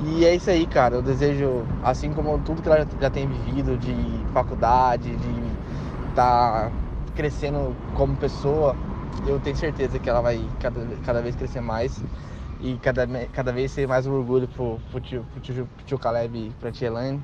E 0.00 0.24
é 0.24 0.34
isso 0.34 0.50
aí, 0.50 0.66
cara. 0.66 0.96
Eu 0.96 1.02
desejo, 1.02 1.64
assim 1.82 2.12
como 2.12 2.38
tudo 2.40 2.62
que 2.62 2.68
ela 2.68 2.86
já 3.00 3.10
tem 3.10 3.26
vivido 3.26 3.76
de 3.76 3.94
faculdade, 4.32 5.14
de 5.16 6.08
estar 6.10 6.70
tá 6.70 6.72
crescendo 7.14 7.74
como 7.94 8.16
pessoa, 8.16 8.76
eu 9.26 9.38
tenho 9.40 9.56
certeza 9.56 9.98
que 9.98 10.10
ela 10.10 10.20
vai 10.20 10.44
cada, 10.60 10.80
cada 11.04 11.22
vez 11.22 11.36
crescer 11.36 11.60
mais 11.60 12.02
e 12.60 12.76
cada, 12.78 13.06
cada 13.32 13.52
vez 13.52 13.70
ser 13.70 13.86
mais 13.86 14.06
um 14.06 14.14
orgulho 14.14 14.48
pro, 14.48 14.78
pro, 14.90 15.00
tio, 15.00 15.24
pro, 15.32 15.40
tio, 15.40 15.68
pro 15.76 15.86
tio 15.86 15.98
Caleb 15.98 16.38
e 16.38 16.50
pra 16.60 16.72
tia 16.72 16.88
Elaine. 16.88 17.22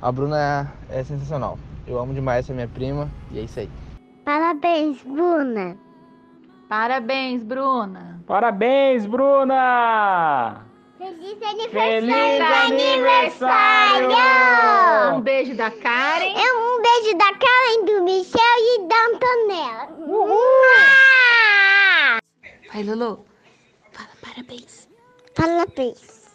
A 0.00 0.12
Bruna 0.12 0.72
é, 0.90 1.00
é 1.00 1.04
sensacional. 1.04 1.58
Eu 1.86 1.98
amo 1.98 2.12
demais 2.12 2.44
essa 2.44 2.52
minha 2.52 2.68
prima 2.68 3.10
e 3.30 3.38
é 3.38 3.42
isso 3.42 3.58
aí. 3.60 3.70
Parabéns, 4.24 5.02
Bruna. 5.02 5.76
Parabéns, 6.68 7.42
Bruna. 7.42 8.20
Parabéns, 8.26 9.06
Bruna. 9.06 10.65
Feliz 11.06 11.40
aniversário! 11.40 11.70
Feliz 11.70 12.90
aniversário! 12.90 14.08
Um 15.14 15.20
beijo 15.20 15.54
da 15.54 15.70
Karen. 15.70 16.34
É 16.34 16.52
um 16.52 16.82
beijo 16.82 17.16
da 17.16 17.32
Karen, 17.32 17.84
do 17.84 18.02
Michel 18.02 18.40
e 18.58 18.88
da 18.88 19.06
Antonella. 19.06 19.88
Uhul! 20.00 20.42
Vai, 22.72 22.82
Lulu. 22.82 23.24
Fala 23.92 24.08
parabéns. 24.20 24.88
Parabéns. 25.36 26.26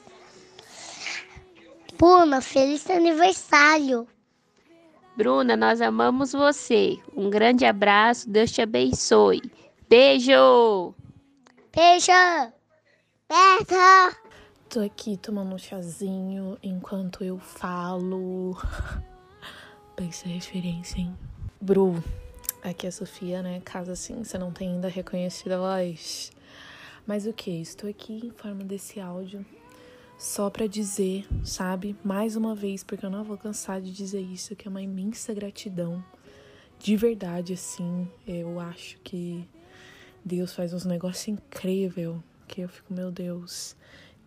Bruna, 1.97 2.39
feliz 2.39 2.89
aniversário. 2.89 4.07
Bruna, 5.17 5.57
nós 5.57 5.81
amamos 5.81 6.31
você. 6.31 6.97
Um 7.13 7.29
grande 7.29 7.65
abraço, 7.65 8.29
Deus 8.29 8.53
te 8.53 8.61
abençoe. 8.61 9.41
Beijo! 9.89 10.95
Beijo! 11.73 12.13
Beijo! 13.27 14.20
Tô 14.71 14.79
aqui 14.79 15.17
tomando 15.17 15.53
um 15.53 15.57
chazinho 15.57 16.57
enquanto 16.63 17.25
eu 17.25 17.37
falo. 17.37 18.55
Pensa 19.97 20.29
referência, 20.29 20.97
hein? 20.97 21.13
Bru, 21.59 22.01
aqui 22.63 22.85
é 22.85 22.89
a 22.89 22.91
Sofia, 22.93 23.43
né? 23.43 23.61
Caso 23.65 23.91
assim 23.91 24.23
você 24.23 24.37
não 24.37 24.49
tenha 24.49 24.71
ainda 24.71 24.87
reconhecido 24.87 25.51
a 25.51 25.57
voz. 25.57 26.31
Mas 27.05 27.25
o 27.25 27.33
que? 27.33 27.51
Estou 27.51 27.89
aqui 27.89 28.27
em 28.27 28.31
forma 28.31 28.63
desse 28.63 29.01
áudio 29.01 29.45
só 30.17 30.49
para 30.49 30.67
dizer, 30.67 31.27
sabe? 31.43 31.93
Mais 32.01 32.37
uma 32.37 32.55
vez, 32.55 32.81
porque 32.81 33.05
eu 33.05 33.09
não 33.09 33.25
vou 33.25 33.37
cansar 33.37 33.81
de 33.81 33.91
dizer 33.91 34.21
isso, 34.21 34.55
que 34.55 34.69
é 34.69 34.71
uma 34.71 34.81
imensa 34.81 35.33
gratidão. 35.33 36.01
De 36.79 36.95
verdade, 36.95 37.51
assim, 37.51 38.07
eu 38.25 38.57
acho 38.57 38.97
que 38.99 39.45
Deus 40.23 40.53
faz 40.53 40.73
uns 40.73 40.85
negócios 40.85 41.27
incríveis 41.27 42.15
que 42.47 42.61
eu 42.61 42.69
fico, 42.69 42.93
meu 42.93 43.11
Deus 43.11 43.75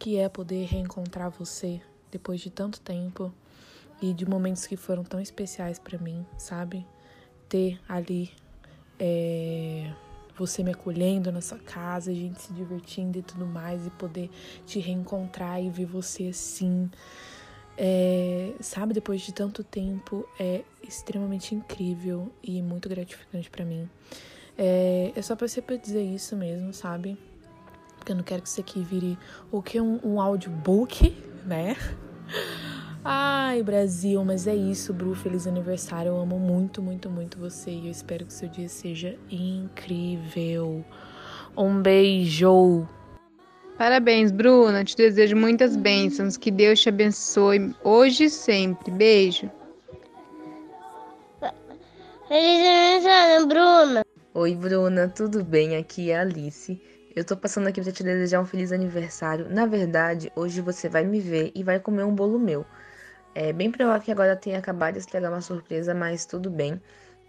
que 0.04 0.18
é 0.18 0.28
poder 0.28 0.66
reencontrar 0.66 1.30
você 1.30 1.80
depois 2.12 2.38
de 2.38 2.50
tanto 2.50 2.78
tempo 2.78 3.32
e 4.02 4.12
de 4.12 4.28
momentos 4.28 4.66
que 4.66 4.76
foram 4.76 5.02
tão 5.02 5.18
especiais 5.18 5.78
para 5.78 5.96
mim, 5.96 6.26
sabe? 6.36 6.86
Ter 7.48 7.80
ali 7.88 8.30
é, 9.00 9.90
você 10.36 10.62
me 10.62 10.72
acolhendo 10.72 11.32
na 11.32 11.40
sua 11.40 11.56
casa, 11.56 12.10
a 12.10 12.14
gente 12.14 12.38
se 12.42 12.52
divertindo 12.52 13.18
e 13.18 13.22
tudo 13.22 13.46
mais, 13.46 13.86
e 13.86 13.90
poder 13.92 14.28
te 14.66 14.78
reencontrar 14.78 15.64
e 15.64 15.70
ver 15.70 15.86
você 15.86 16.26
assim. 16.26 16.90
É, 17.74 18.52
sabe, 18.60 18.92
depois 18.92 19.22
de 19.22 19.32
tanto 19.32 19.64
tempo, 19.64 20.28
é 20.38 20.64
extremamente 20.86 21.54
incrível 21.54 22.30
e 22.42 22.60
muito 22.60 22.90
gratificante 22.90 23.48
para 23.48 23.64
mim. 23.64 23.88
É, 24.58 25.14
é 25.16 25.22
só 25.22 25.34
pra 25.34 25.48
você 25.48 25.62
dizer 25.82 26.02
isso 26.02 26.36
mesmo, 26.36 26.74
sabe? 26.74 27.16
Porque 28.04 28.12
eu 28.12 28.16
não 28.16 28.22
quero 28.22 28.42
que 28.42 28.48
isso 28.48 28.60
aqui 28.60 28.82
vire 28.82 29.18
o 29.50 29.62
que? 29.62 29.80
Um, 29.80 29.98
um 30.04 30.20
audiobook, 30.20 31.16
né? 31.46 31.74
Ai, 33.02 33.62
Brasil, 33.62 34.22
mas 34.22 34.46
é 34.46 34.54
isso, 34.54 34.92
Bru. 34.92 35.14
Feliz 35.14 35.46
aniversário. 35.46 36.10
Eu 36.10 36.20
amo 36.20 36.38
muito, 36.38 36.82
muito, 36.82 37.08
muito 37.08 37.38
você 37.38 37.70
e 37.70 37.86
eu 37.86 37.90
espero 37.90 38.26
que 38.26 38.32
seu 38.32 38.48
dia 38.48 38.68
seja 38.68 39.18
incrível. 39.30 40.84
Um 41.56 41.80
beijo. 41.80 42.86
Parabéns, 43.78 44.30
Bruna. 44.30 44.84
Te 44.84 44.96
desejo 44.96 45.36
muitas 45.36 45.74
bênçãos. 45.74 46.36
Que 46.36 46.50
Deus 46.50 46.80
te 46.80 46.90
abençoe 46.90 47.74
hoje 47.82 48.24
e 48.24 48.30
sempre. 48.30 48.90
Beijo. 48.90 49.50
Feliz 52.28 52.66
aniversário, 52.66 53.46
Bruna. 53.46 54.04
Oi, 54.34 54.54
Bruna, 54.54 55.08
tudo 55.08 55.44
bem? 55.44 55.76
Aqui 55.76 56.10
é 56.10 56.18
a 56.18 56.22
Alice. 56.22 56.80
Eu 57.14 57.24
tô 57.24 57.36
passando 57.36 57.68
aqui 57.68 57.80
pra 57.80 57.92
te 57.92 58.02
desejar 58.02 58.40
um 58.40 58.44
feliz 58.44 58.72
aniversário. 58.72 59.48
Na 59.48 59.66
verdade, 59.66 60.32
hoje 60.34 60.60
você 60.60 60.88
vai 60.88 61.04
me 61.04 61.20
ver 61.20 61.52
e 61.54 61.62
vai 61.62 61.78
comer 61.78 62.02
um 62.02 62.12
bolo 62.12 62.40
meu. 62.40 62.66
É 63.36 63.52
bem 63.52 63.70
provável 63.70 64.02
que 64.02 64.10
agora 64.10 64.34
tenha 64.34 64.58
acabado 64.58 64.94
de 64.94 64.98
estragar 65.00 65.30
uma 65.30 65.40
surpresa, 65.40 65.94
mas 65.94 66.26
tudo 66.26 66.50
bem. 66.50 66.80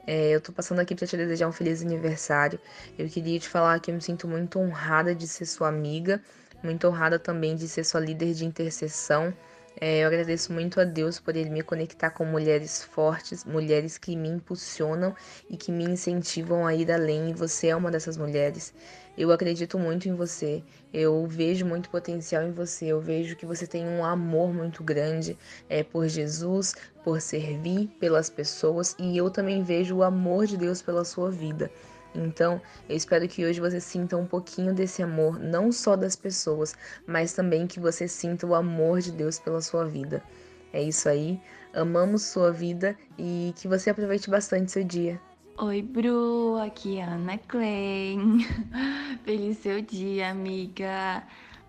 É, 0.07 0.31
eu 0.31 0.41
tô 0.41 0.51
passando 0.51 0.79
aqui 0.79 0.95
para 0.95 1.05
te 1.05 1.15
desejar 1.15 1.47
um 1.47 1.51
feliz 1.51 1.83
aniversário. 1.83 2.59
Eu 2.97 3.07
queria 3.07 3.39
te 3.39 3.47
falar 3.47 3.79
que 3.79 3.91
eu 3.91 3.95
me 3.95 4.01
sinto 4.01 4.27
muito 4.27 4.57
honrada 4.57 5.13
de 5.13 5.27
ser 5.27 5.45
sua 5.45 5.67
amiga, 5.67 6.19
muito 6.63 6.87
honrada 6.87 7.19
também 7.19 7.55
de 7.55 7.67
ser 7.67 7.83
sua 7.83 8.01
líder 8.01 8.33
de 8.33 8.43
intercessão. 8.43 9.31
É, 9.79 9.99
eu 9.99 10.07
agradeço 10.07 10.53
muito 10.53 10.79
a 10.79 10.85
Deus 10.85 11.19
por 11.19 11.35
ele 11.35 11.49
me 11.49 11.61
conectar 11.61 12.09
com 12.09 12.23
mulheres 12.23 12.81
fortes, 12.83 13.43
mulheres 13.43 13.97
que 13.97 14.15
me 14.15 14.29
impulsionam 14.29 15.13
e 15.49 15.57
que 15.57 15.71
me 15.71 15.83
incentivam 15.83 16.65
a 16.65 16.73
ir 16.73 16.89
além. 16.91 17.29
E 17.29 17.33
você 17.33 17.67
é 17.67 17.75
uma 17.75 17.91
dessas 17.91 18.15
mulheres. 18.15 18.73
Eu 19.17 19.31
acredito 19.31 19.77
muito 19.77 20.07
em 20.07 20.13
você. 20.13 20.63
Eu 20.93 21.25
vejo 21.27 21.65
muito 21.65 21.89
potencial 21.89 22.43
em 22.43 22.51
você. 22.51 22.85
Eu 22.85 23.01
vejo 23.01 23.35
que 23.35 23.45
você 23.45 23.67
tem 23.67 23.85
um 23.85 24.03
amor 24.03 24.53
muito 24.53 24.83
grande 24.83 25.37
é, 25.69 25.83
por 25.83 26.07
Jesus, 26.07 26.73
por 27.03 27.19
servir 27.19 27.87
pelas 27.99 28.29
pessoas. 28.29 28.95
E 28.97 29.17
eu 29.17 29.29
também 29.29 29.61
vejo 29.61 29.97
o 29.97 30.03
amor 30.03 30.45
de 30.45 30.57
Deus 30.57 30.81
pela 30.81 31.03
sua 31.03 31.29
vida. 31.31 31.69
Então, 32.15 32.61
eu 32.87 32.95
espero 32.95 33.27
que 33.27 33.45
hoje 33.45 33.59
você 33.59 33.79
sinta 33.79 34.15
um 34.17 34.25
pouquinho 34.25 34.73
desse 34.73 35.03
amor, 35.03 35.39
não 35.39 35.71
só 35.71 35.95
das 35.95 36.15
pessoas, 36.15 36.75
mas 37.05 37.33
também 37.33 37.67
que 37.67 37.79
você 37.79 38.07
sinta 38.07 38.47
o 38.47 38.55
amor 38.55 39.01
de 39.01 39.11
Deus 39.11 39.37
pela 39.39 39.61
sua 39.61 39.85
vida. 39.85 40.23
É 40.71 40.81
isso 40.81 41.07
aí. 41.07 41.39
Amamos 41.73 42.23
sua 42.23 42.51
vida 42.51 42.97
e 43.17 43.53
que 43.57 43.67
você 43.67 43.89
aproveite 43.89 44.29
bastante 44.29 44.71
seu 44.71 44.83
dia. 44.83 45.19
Oi, 45.57 45.81
Bru, 45.81 46.57
aqui 46.57 46.97
é 46.97 47.03
a 47.03 47.13
Ana 47.13 47.37
Klein. 47.37 48.39
Feliz 49.23 49.57
seu 49.59 49.81
dia, 49.81 50.31
amiga. 50.31 51.23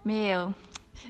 Meu, 0.04 0.52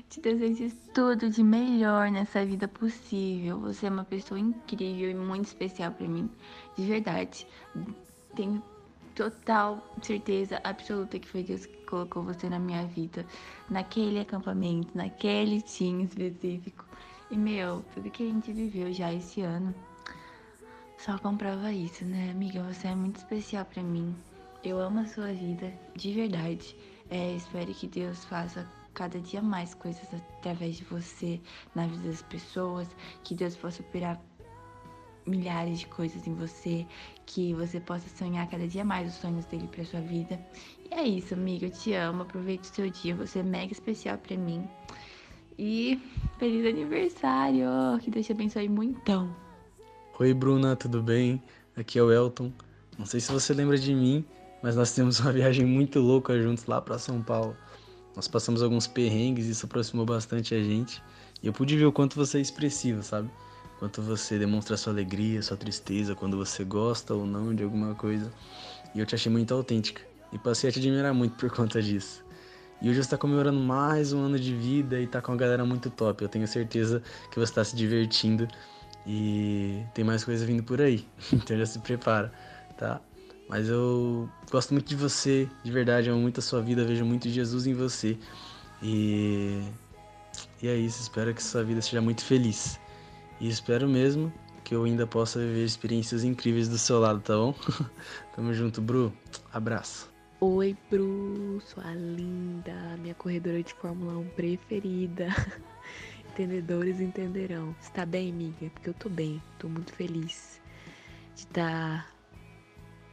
te 0.09 0.21
desejo 0.21 0.75
tudo 0.93 1.29
de 1.29 1.43
melhor 1.43 2.11
nessa 2.11 2.45
vida 2.45 2.67
possível. 2.67 3.59
Você 3.61 3.87
é 3.87 3.89
uma 3.89 4.05
pessoa 4.05 4.39
incrível 4.39 5.09
e 5.09 5.15
muito 5.15 5.45
especial 5.45 5.91
para 5.91 6.07
mim, 6.07 6.29
de 6.77 6.85
verdade. 6.85 7.47
Tenho 8.35 8.61
total 9.17 9.83
certeza 9.99 10.61
absoluta 10.63 11.17
que 11.17 11.27
foi 11.27 11.43
Deus 11.43 11.65
que 11.65 11.77
colocou 11.85 12.21
você 12.21 12.47
na 12.47 12.59
minha 12.59 12.85
vida, 12.85 13.25
naquele 13.67 14.19
acampamento, 14.19 14.95
naquele 14.95 15.59
time 15.59 16.03
específico. 16.03 16.85
E 17.31 17.35
meu, 17.35 17.83
tudo 17.93 18.11
que 18.11 18.21
a 18.21 18.27
gente 18.27 18.53
viveu 18.53 18.93
já 18.93 19.11
esse 19.11 19.41
ano 19.41 19.73
só 20.99 21.17
comprova 21.17 21.73
isso, 21.73 22.05
né, 22.05 22.29
amiga? 22.29 22.61
Você 22.71 22.87
é 22.87 22.95
muito 22.95 23.17
especial 23.17 23.65
para 23.65 23.81
mim. 23.81 24.15
Eu 24.63 24.79
amo 24.79 24.99
a 24.99 25.05
sua 25.05 25.33
vida, 25.33 25.73
de 25.95 26.13
verdade. 26.13 26.75
É, 27.09 27.33
espero 27.33 27.73
que 27.73 27.87
Deus 27.87 28.23
faça 28.25 28.67
cada 28.93 29.19
dia 29.19 29.41
mais 29.41 29.73
coisas 29.73 30.07
através 30.13 30.77
de 30.77 30.83
você 30.83 31.41
na 31.73 31.87
vida 31.87 32.07
das 32.07 32.21
pessoas, 32.21 32.87
que 33.23 33.33
Deus 33.33 33.55
possa 33.55 33.81
operar 33.81 34.21
milhares 35.27 35.79
de 35.79 35.87
coisas 35.87 36.25
em 36.25 36.33
você, 36.33 36.85
que 37.25 37.53
você 37.53 37.79
possa 37.79 38.07
sonhar 38.09 38.49
cada 38.49 38.67
dia 38.67 38.85
mais 38.85 39.13
os 39.13 39.19
sonhos 39.19 39.45
dele 39.45 39.67
para 39.67 39.83
sua 39.83 40.01
vida. 40.01 40.39
E 40.89 40.93
é 40.93 41.03
isso, 41.03 41.33
amiga, 41.33 41.65
eu 41.65 41.71
te 41.71 41.93
amo, 41.93 42.23
aproveite 42.23 42.69
o 42.69 42.73
seu 42.73 42.89
dia, 42.89 43.15
você 43.15 43.39
é 43.39 43.43
mega 43.43 43.73
especial 43.73 44.17
para 44.17 44.37
mim. 44.37 44.67
E 45.59 45.99
feliz 46.37 46.65
aniversário, 46.65 47.67
que 48.01 48.11
Deus 48.11 48.25
te 48.25 48.31
abençoe 48.31 48.69
muitão. 48.69 49.35
Oi, 50.19 50.33
Bruna, 50.33 50.75
tudo 50.75 51.01
bem? 51.01 51.41
Aqui 51.75 51.99
é 51.99 52.03
o 52.03 52.11
Elton. 52.11 52.51
Não 52.97 53.05
sei 53.05 53.19
se 53.19 53.31
você 53.31 53.53
lembra 53.53 53.77
de 53.77 53.93
mim, 53.93 54.25
mas 54.63 54.75
nós 54.75 54.93
temos 54.93 55.19
uma 55.19 55.31
viagem 55.33 55.65
muito 55.65 55.99
louca 55.99 56.41
juntos 56.41 56.65
lá 56.65 56.81
para 56.81 56.97
São 56.97 57.21
Paulo. 57.21 57.55
Nós 58.15 58.27
passamos 58.27 58.63
alguns 58.63 58.87
perrengues, 58.87 59.45
isso 59.45 59.65
aproximou 59.65 60.05
bastante 60.05 60.55
a 60.55 60.63
gente. 60.63 61.03
E 61.41 61.47
eu 61.47 61.53
pude 61.53 61.77
ver 61.77 61.85
o 61.85 61.91
quanto 61.91 62.15
você 62.15 62.39
é 62.39 62.41
expressiva, 62.41 63.01
sabe? 63.03 63.29
Quanto 63.79 64.01
você 64.01 64.37
demonstra 64.37 64.75
sua 64.77 64.93
alegria, 64.93 65.41
sua 65.41 65.57
tristeza, 65.57 66.15
quando 66.15 66.37
você 66.37 66.63
gosta 66.63 67.13
ou 67.13 67.25
não 67.25 67.53
de 67.53 67.63
alguma 67.63 67.93
coisa. 67.95 68.31
E 68.93 68.99
eu 68.99 69.05
te 69.05 69.15
achei 69.15 69.31
muito 69.31 69.53
autêntica 69.53 70.01
e 70.31 70.37
passei 70.37 70.69
a 70.69 70.73
te 70.73 70.79
admirar 70.79 71.13
muito 71.13 71.35
por 71.35 71.49
conta 71.49 71.81
disso. 71.81 72.23
E 72.81 72.89
hoje 72.89 72.97
você 72.97 73.07
está 73.07 73.17
comemorando 73.17 73.59
mais 73.59 74.13
um 74.13 74.21
ano 74.21 74.39
de 74.39 74.53
vida 74.53 74.99
e 74.99 75.05
está 75.05 75.21
com 75.21 75.31
uma 75.31 75.37
galera 75.37 75.65
muito 75.65 75.89
top. 75.89 76.23
Eu 76.23 76.29
tenho 76.29 76.47
certeza 76.47 77.01
que 77.31 77.39
você 77.39 77.51
está 77.51 77.63
se 77.63 77.75
divertindo 77.75 78.47
e 79.05 79.81
tem 79.93 80.05
mais 80.05 80.23
coisa 80.23 80.45
vindo 80.45 80.63
por 80.63 80.81
aí. 80.81 81.05
Então 81.33 81.57
já 81.57 81.65
se 81.65 81.79
prepara, 81.79 82.31
tá? 82.77 83.01
Mas 83.49 83.69
eu 83.69 84.29
gosto 84.51 84.73
muito 84.73 84.87
de 84.87 84.95
você, 84.95 85.47
de 85.63 85.71
verdade, 85.71 86.09
amo 86.09 86.21
muito 86.21 86.39
a 86.39 86.43
sua 86.43 86.61
vida, 86.61 86.83
vejo 86.83 87.05
muito 87.05 87.29
Jesus 87.29 87.65
em 87.65 87.73
você. 87.73 88.17
E, 88.83 89.63
e 90.61 90.67
é 90.67 90.75
isso, 90.75 91.01
espero 91.01 91.33
que 91.33 91.41
sua 91.41 91.63
vida 91.63 91.81
seja 91.81 92.01
muito 92.01 92.23
feliz. 92.23 92.77
E 93.39 93.47
espero 93.47 93.87
mesmo 93.87 94.33
que 94.63 94.75
eu 94.75 94.83
ainda 94.83 95.05
possa 95.05 95.39
viver 95.39 95.63
experiências 95.63 96.23
incríveis 96.23 96.67
do 96.67 96.77
seu 96.77 96.99
lado, 96.99 97.21
tá 97.21 97.35
bom? 97.35 97.53
Tamo 98.35 98.53
junto, 98.53 98.81
Bru. 98.81 99.13
Abraço. 99.53 100.11
Oi, 100.41 100.75
Bru, 100.89 101.61
sua 101.61 101.93
linda, 101.93 102.73
minha 102.99 103.15
corredora 103.15 103.61
de 103.61 103.73
Fórmula 103.75 104.17
1 104.17 104.29
preferida. 104.29 105.27
Entendedores 106.33 106.99
entenderão. 106.99 107.75
Está 107.79 108.05
bem, 108.05 108.31
amiga? 108.31 108.69
Porque 108.71 108.89
eu 108.89 108.93
tô 108.95 109.07
bem, 109.07 109.41
tô 109.57 109.69
muito 109.69 109.93
feliz 109.93 110.59
de 111.33 111.41
estar. 111.41 112.03
Tá... 112.03 112.11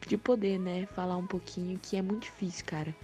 de 0.09 0.17
poder, 0.17 0.59
né, 0.59 0.87
falar 0.87 1.17
um 1.17 1.27
pouquinho, 1.27 1.79
que 1.79 1.97
é 1.97 2.03
muito 2.03 2.25
difícil, 2.25 2.65
cara. 2.65 2.95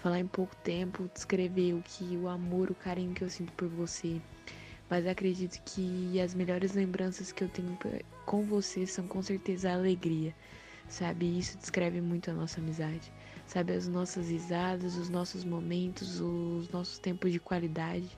Falar 0.00 0.18
em 0.18 0.26
pouco 0.26 0.54
tempo, 0.56 1.08
descrever 1.14 1.72
o 1.72 1.82
que 1.82 2.16
o 2.16 2.28
amor, 2.28 2.70
o 2.70 2.74
carinho 2.74 3.14
que 3.14 3.22
eu 3.22 3.30
sinto 3.30 3.52
por 3.54 3.68
você 3.68 4.20
mas 4.94 5.08
acredito 5.08 5.60
que 5.64 6.20
as 6.20 6.36
melhores 6.36 6.72
lembranças 6.72 7.32
que 7.32 7.42
eu 7.42 7.48
tenho 7.48 7.76
com 8.24 8.44
você 8.44 8.86
são 8.86 9.08
com 9.08 9.20
certeza 9.20 9.68
a 9.68 9.74
alegria, 9.74 10.32
sabe? 10.88 11.36
Isso 11.36 11.58
descreve 11.58 12.00
muito 12.00 12.30
a 12.30 12.32
nossa 12.32 12.60
amizade, 12.60 13.12
sabe? 13.44 13.72
As 13.72 13.88
nossas 13.88 14.30
risadas, 14.30 14.96
os 14.96 15.08
nossos 15.08 15.44
momentos, 15.44 16.20
os 16.20 16.68
nossos 16.68 17.00
tempos 17.00 17.32
de 17.32 17.40
qualidade. 17.40 18.16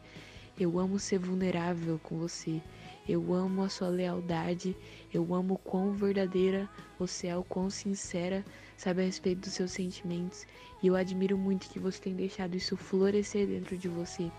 Eu 0.60 0.78
amo 0.78 0.98
ser 0.98 1.18
vulnerável 1.18 1.98
com 2.02 2.18
você. 2.18 2.60
Eu 3.08 3.32
amo 3.32 3.62
a 3.62 3.70
sua 3.70 3.88
lealdade. 3.88 4.76
Eu 5.14 5.34
amo 5.34 5.54
o 5.54 5.58
quão 5.58 5.94
verdadeira 5.94 6.68
você 6.98 7.28
é, 7.28 7.36
o 7.38 7.42
quão 7.42 7.70
sincera, 7.70 8.44
sabe, 8.76 9.00
a 9.00 9.06
respeito 9.06 9.40
dos 9.40 9.54
seus 9.54 9.70
sentimentos. 9.70 10.46
E 10.82 10.88
eu 10.88 10.94
admiro 10.94 11.38
muito 11.38 11.70
que 11.70 11.78
você 11.78 11.98
tenha 12.02 12.16
deixado 12.16 12.54
isso 12.54 12.76
florescer 12.76 13.46
dentro 13.46 13.78
de 13.78 13.88
você 13.88 14.30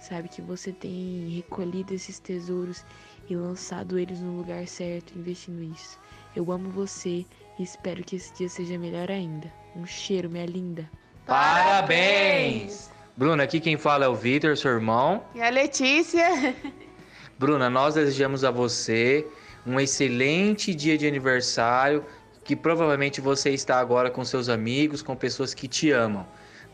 sabe 0.00 0.28
que 0.28 0.42
você 0.42 0.72
tem 0.72 1.28
recolhido 1.34 1.94
esses 1.94 2.18
tesouros 2.18 2.84
e 3.28 3.36
lançado 3.36 3.98
eles 3.98 4.20
no 4.20 4.36
lugar 4.36 4.66
certo, 4.66 5.18
investindo 5.18 5.62
isso. 5.62 5.98
Eu 6.34 6.50
amo 6.52 6.70
você 6.70 7.24
e 7.58 7.62
espero 7.62 8.04
que 8.04 8.16
esse 8.16 8.32
dia 8.34 8.48
seja 8.48 8.78
melhor 8.78 9.10
ainda. 9.10 9.52
Um 9.74 9.86
cheiro, 9.86 10.30
minha 10.30 10.46
linda. 10.46 10.88
Parabéns! 11.26 12.90
Bruna, 13.16 13.42
aqui 13.42 13.58
quem 13.60 13.76
fala 13.76 14.04
é 14.04 14.08
o 14.08 14.14
Vitor, 14.14 14.56
seu 14.56 14.70
irmão. 14.70 15.24
E 15.34 15.40
a 15.40 15.48
Letícia. 15.48 16.54
Bruna, 17.38 17.68
nós 17.68 17.94
desejamos 17.94 18.44
a 18.44 18.50
você 18.50 19.26
um 19.66 19.80
excelente 19.80 20.74
dia 20.74 20.96
de 20.96 21.06
aniversário, 21.06 22.04
que 22.44 22.54
provavelmente 22.54 23.20
você 23.20 23.50
está 23.50 23.80
agora 23.80 24.10
com 24.10 24.24
seus 24.24 24.48
amigos, 24.48 25.02
com 25.02 25.16
pessoas 25.16 25.52
que 25.52 25.66
te 25.66 25.90
amam 25.90 26.26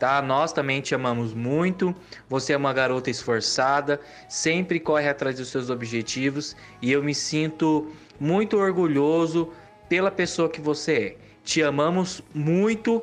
tá? 0.03 0.21
Nós 0.21 0.51
também 0.51 0.81
te 0.81 0.93
amamos 0.93 1.33
muito. 1.33 1.95
Você 2.27 2.51
é 2.51 2.57
uma 2.57 2.73
garota 2.73 3.09
esforçada, 3.09 4.01
sempre 4.27 4.77
corre 4.77 5.07
atrás 5.07 5.37
dos 5.37 5.47
seus 5.47 5.69
objetivos 5.69 6.57
e 6.81 6.91
eu 6.91 7.01
me 7.01 7.15
sinto 7.15 7.89
muito 8.19 8.57
orgulhoso 8.57 9.53
pela 9.87 10.11
pessoa 10.11 10.49
que 10.49 10.59
você 10.59 10.93
é. 10.93 11.17
Te 11.41 11.63
amamos 11.63 12.21
muito 12.35 13.01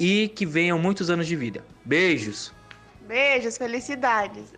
e 0.00 0.26
que 0.26 0.44
venham 0.44 0.76
muitos 0.76 1.08
anos 1.08 1.28
de 1.28 1.36
vida. 1.36 1.64
Beijos. 1.84 2.52
Beijos, 3.06 3.56
felicidades. 3.56 4.52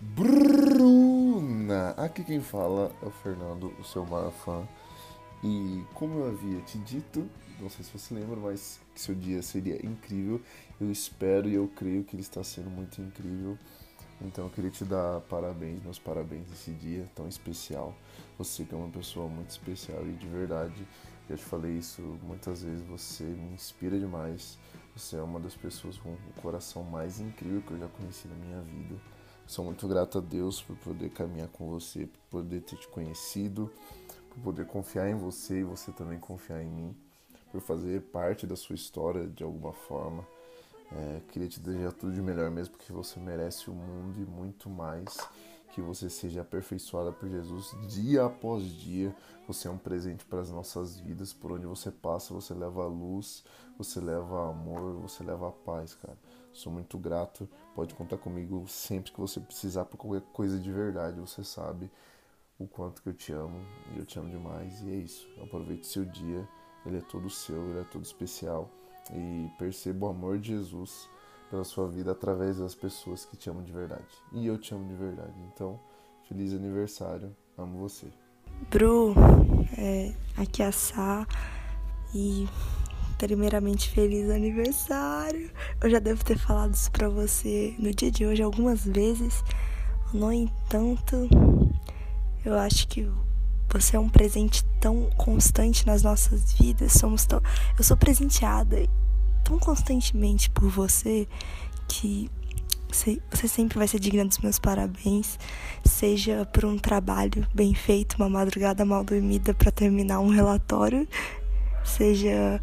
Bruna, 0.00 1.90
aqui 1.96 2.24
quem 2.24 2.40
fala 2.40 2.90
é 3.00 3.06
o 3.06 3.10
Fernando, 3.22 3.72
o 3.78 3.84
seu 3.84 4.04
maior 4.04 4.32
fã. 4.32 4.66
E 5.44 5.84
como 5.94 6.18
eu 6.18 6.26
havia 6.26 6.58
te 6.62 6.76
dito, 6.78 7.24
não 7.60 7.68
sei 7.68 7.84
se 7.84 7.98
você 7.98 8.14
lembra, 8.14 8.36
mas 8.36 8.80
que 8.94 9.00
seu 9.00 9.14
dia 9.14 9.42
seria 9.42 9.84
incrível. 9.84 10.40
Eu 10.80 10.90
espero 10.90 11.48
e 11.48 11.54
eu 11.54 11.68
creio 11.68 12.04
que 12.04 12.14
ele 12.14 12.22
está 12.22 12.42
sendo 12.44 12.70
muito 12.70 13.00
incrível. 13.00 13.58
Então 14.20 14.44
eu 14.46 14.50
queria 14.50 14.70
te 14.70 14.84
dar 14.84 15.20
parabéns, 15.22 15.82
meus 15.82 15.98
parabéns 15.98 16.48
nesse 16.48 16.70
dia 16.72 17.10
tão 17.14 17.28
especial. 17.28 17.94
Você 18.38 18.64
que 18.64 18.74
é 18.74 18.78
uma 18.78 18.88
pessoa 18.88 19.28
muito 19.28 19.50
especial 19.50 20.06
e 20.06 20.12
de 20.12 20.26
verdade, 20.26 20.86
já 21.28 21.36
te 21.36 21.44
falei 21.44 21.78
isso 21.78 22.00
muitas 22.22 22.62
vezes, 22.62 22.84
você 22.86 23.24
me 23.24 23.54
inspira 23.54 23.98
demais. 23.98 24.58
Você 24.96 25.16
é 25.16 25.22
uma 25.22 25.38
das 25.38 25.54
pessoas 25.54 25.98
com 25.98 26.10
o 26.14 26.40
coração 26.40 26.82
mais 26.82 27.20
incrível 27.20 27.60
que 27.60 27.72
eu 27.72 27.78
já 27.78 27.88
conheci 27.88 28.26
na 28.28 28.34
minha 28.34 28.60
vida. 28.62 28.96
Sou 29.46 29.64
muito 29.64 29.86
grato 29.86 30.18
a 30.18 30.20
Deus 30.20 30.62
por 30.62 30.76
poder 30.78 31.10
caminhar 31.10 31.48
com 31.48 31.68
você, 31.68 32.06
por 32.06 32.20
poder 32.30 32.62
ter 32.62 32.76
te 32.76 32.88
conhecido, 32.88 33.70
por 34.30 34.40
poder 34.40 34.66
confiar 34.66 35.08
em 35.08 35.14
você 35.14 35.60
e 35.60 35.64
você 35.64 35.92
também 35.92 36.18
confiar 36.18 36.62
em 36.62 36.70
mim, 36.70 36.96
por 37.56 37.62
fazer 37.62 38.02
parte 38.02 38.46
da 38.46 38.54
sua 38.54 38.74
história 38.74 39.26
de 39.26 39.42
alguma 39.42 39.72
forma. 39.72 40.26
É, 40.92 41.20
queria 41.28 41.48
te 41.48 41.58
desejar 41.58 41.92
tudo 41.92 42.12
de 42.12 42.20
melhor 42.20 42.50
mesmo, 42.50 42.76
porque 42.76 42.92
você 42.92 43.18
merece 43.18 43.70
o 43.70 43.72
mundo 43.72 44.20
e 44.20 44.26
muito 44.26 44.68
mais. 44.68 45.16
Que 45.72 45.80
você 45.80 46.08
seja 46.08 46.40
aperfeiçoada 46.40 47.12
por 47.12 47.28
Jesus 47.28 47.74
dia 47.88 48.24
após 48.24 48.62
dia. 48.64 49.14
Você 49.46 49.68
é 49.68 49.70
um 49.70 49.76
presente 49.76 50.24
para 50.24 50.40
as 50.40 50.50
nossas 50.50 50.98
vidas. 50.98 51.32
Por 51.32 51.52
onde 51.52 51.66
você 51.66 51.90
passa, 51.90 52.32
você 52.32 52.54
leva 52.54 52.86
luz, 52.86 53.44
você 53.76 54.00
leva 54.00 54.50
amor, 54.50 54.94
você 55.00 55.22
leva 55.24 55.50
paz, 55.50 55.94
cara. 55.94 56.16
Sou 56.52 56.72
muito 56.72 56.98
grato. 56.98 57.48
Pode 57.74 57.94
contar 57.94 58.16
comigo 58.18 58.66
sempre 58.68 59.12
que 59.12 59.20
você 59.20 59.40
precisar 59.40 59.84
por 59.86 59.98
qualquer 59.98 60.22
coisa 60.32 60.58
de 60.58 60.72
verdade. 60.72 61.20
Você 61.20 61.42
sabe 61.44 61.90
o 62.58 62.66
quanto 62.66 63.02
que 63.02 63.08
eu 63.10 63.14
te 63.14 63.32
amo 63.32 63.60
e 63.94 63.98
eu 63.98 64.06
te 64.06 64.18
amo 64.18 64.30
demais. 64.30 64.82
E 64.82 64.90
é 64.90 64.94
isso. 64.94 65.28
Aproveite 65.42 65.86
seu 65.86 66.04
dia. 66.04 66.48
Ele 66.86 66.98
é 66.98 67.02
todo 67.02 67.28
seu, 67.28 67.70
ele 67.70 67.80
é 67.80 67.84
todo 67.84 68.04
especial 68.04 68.70
e 69.12 69.50
perceba 69.58 70.06
o 70.06 70.10
amor 70.10 70.38
de 70.38 70.48
Jesus 70.48 71.08
pela 71.50 71.64
sua 71.64 71.88
vida 71.88 72.12
através 72.12 72.58
das 72.58 72.74
pessoas 72.74 73.24
que 73.24 73.36
te 73.36 73.48
amam 73.48 73.62
de 73.62 73.72
verdade. 73.72 74.04
E 74.32 74.46
eu 74.46 74.58
te 74.58 74.74
amo 74.74 74.86
de 74.88 74.94
verdade. 74.94 75.34
Então, 75.52 75.78
feliz 76.28 76.52
aniversário. 76.52 77.34
Amo 77.56 77.78
você. 77.78 78.06
Bru, 78.70 79.14
é, 79.76 80.12
aqui 80.36 80.62
é 80.62 80.66
a 80.66 80.72
Sá 80.72 81.26
e 82.14 82.48
primeiramente 83.18 83.90
feliz 83.90 84.28
aniversário. 84.30 85.50
Eu 85.82 85.90
já 85.90 85.98
devo 85.98 86.24
ter 86.24 86.38
falado 86.38 86.74
isso 86.74 86.90
pra 86.90 87.08
você 87.08 87.74
no 87.78 87.92
dia 87.94 88.10
de 88.10 88.26
hoje 88.26 88.42
algumas 88.42 88.84
vezes. 88.84 89.42
No 90.12 90.32
entanto, 90.32 91.28
eu 92.44 92.54
acho 92.54 92.86
que 92.88 93.10
você 93.80 93.96
é 93.96 94.00
um 94.00 94.08
presente 94.08 94.64
tão 94.80 95.08
constante 95.16 95.86
nas 95.86 96.02
nossas 96.02 96.52
vidas. 96.52 96.92
Somos 96.92 97.24
tão. 97.26 97.42
Eu 97.78 97.84
sou 97.84 97.96
presenteada 97.96 98.76
tão 99.44 99.58
constantemente 99.58 100.50
por 100.50 100.68
você 100.68 101.28
que 101.88 102.30
você, 102.90 103.20
sempre 103.48 103.78
vai 103.78 103.86
ser 103.86 104.00
digna 104.00 104.24
dos 104.24 104.38
meus 104.38 104.58
parabéns. 104.58 105.38
Seja 105.84 106.46
por 106.46 106.64
um 106.64 106.78
trabalho 106.78 107.46
bem 107.54 107.74
feito, 107.74 108.16
uma 108.16 108.28
madrugada 108.28 108.84
mal 108.84 109.04
dormida 109.04 109.52
para 109.52 109.70
terminar 109.70 110.20
um 110.20 110.28
relatório, 110.28 111.06
seja 111.84 112.60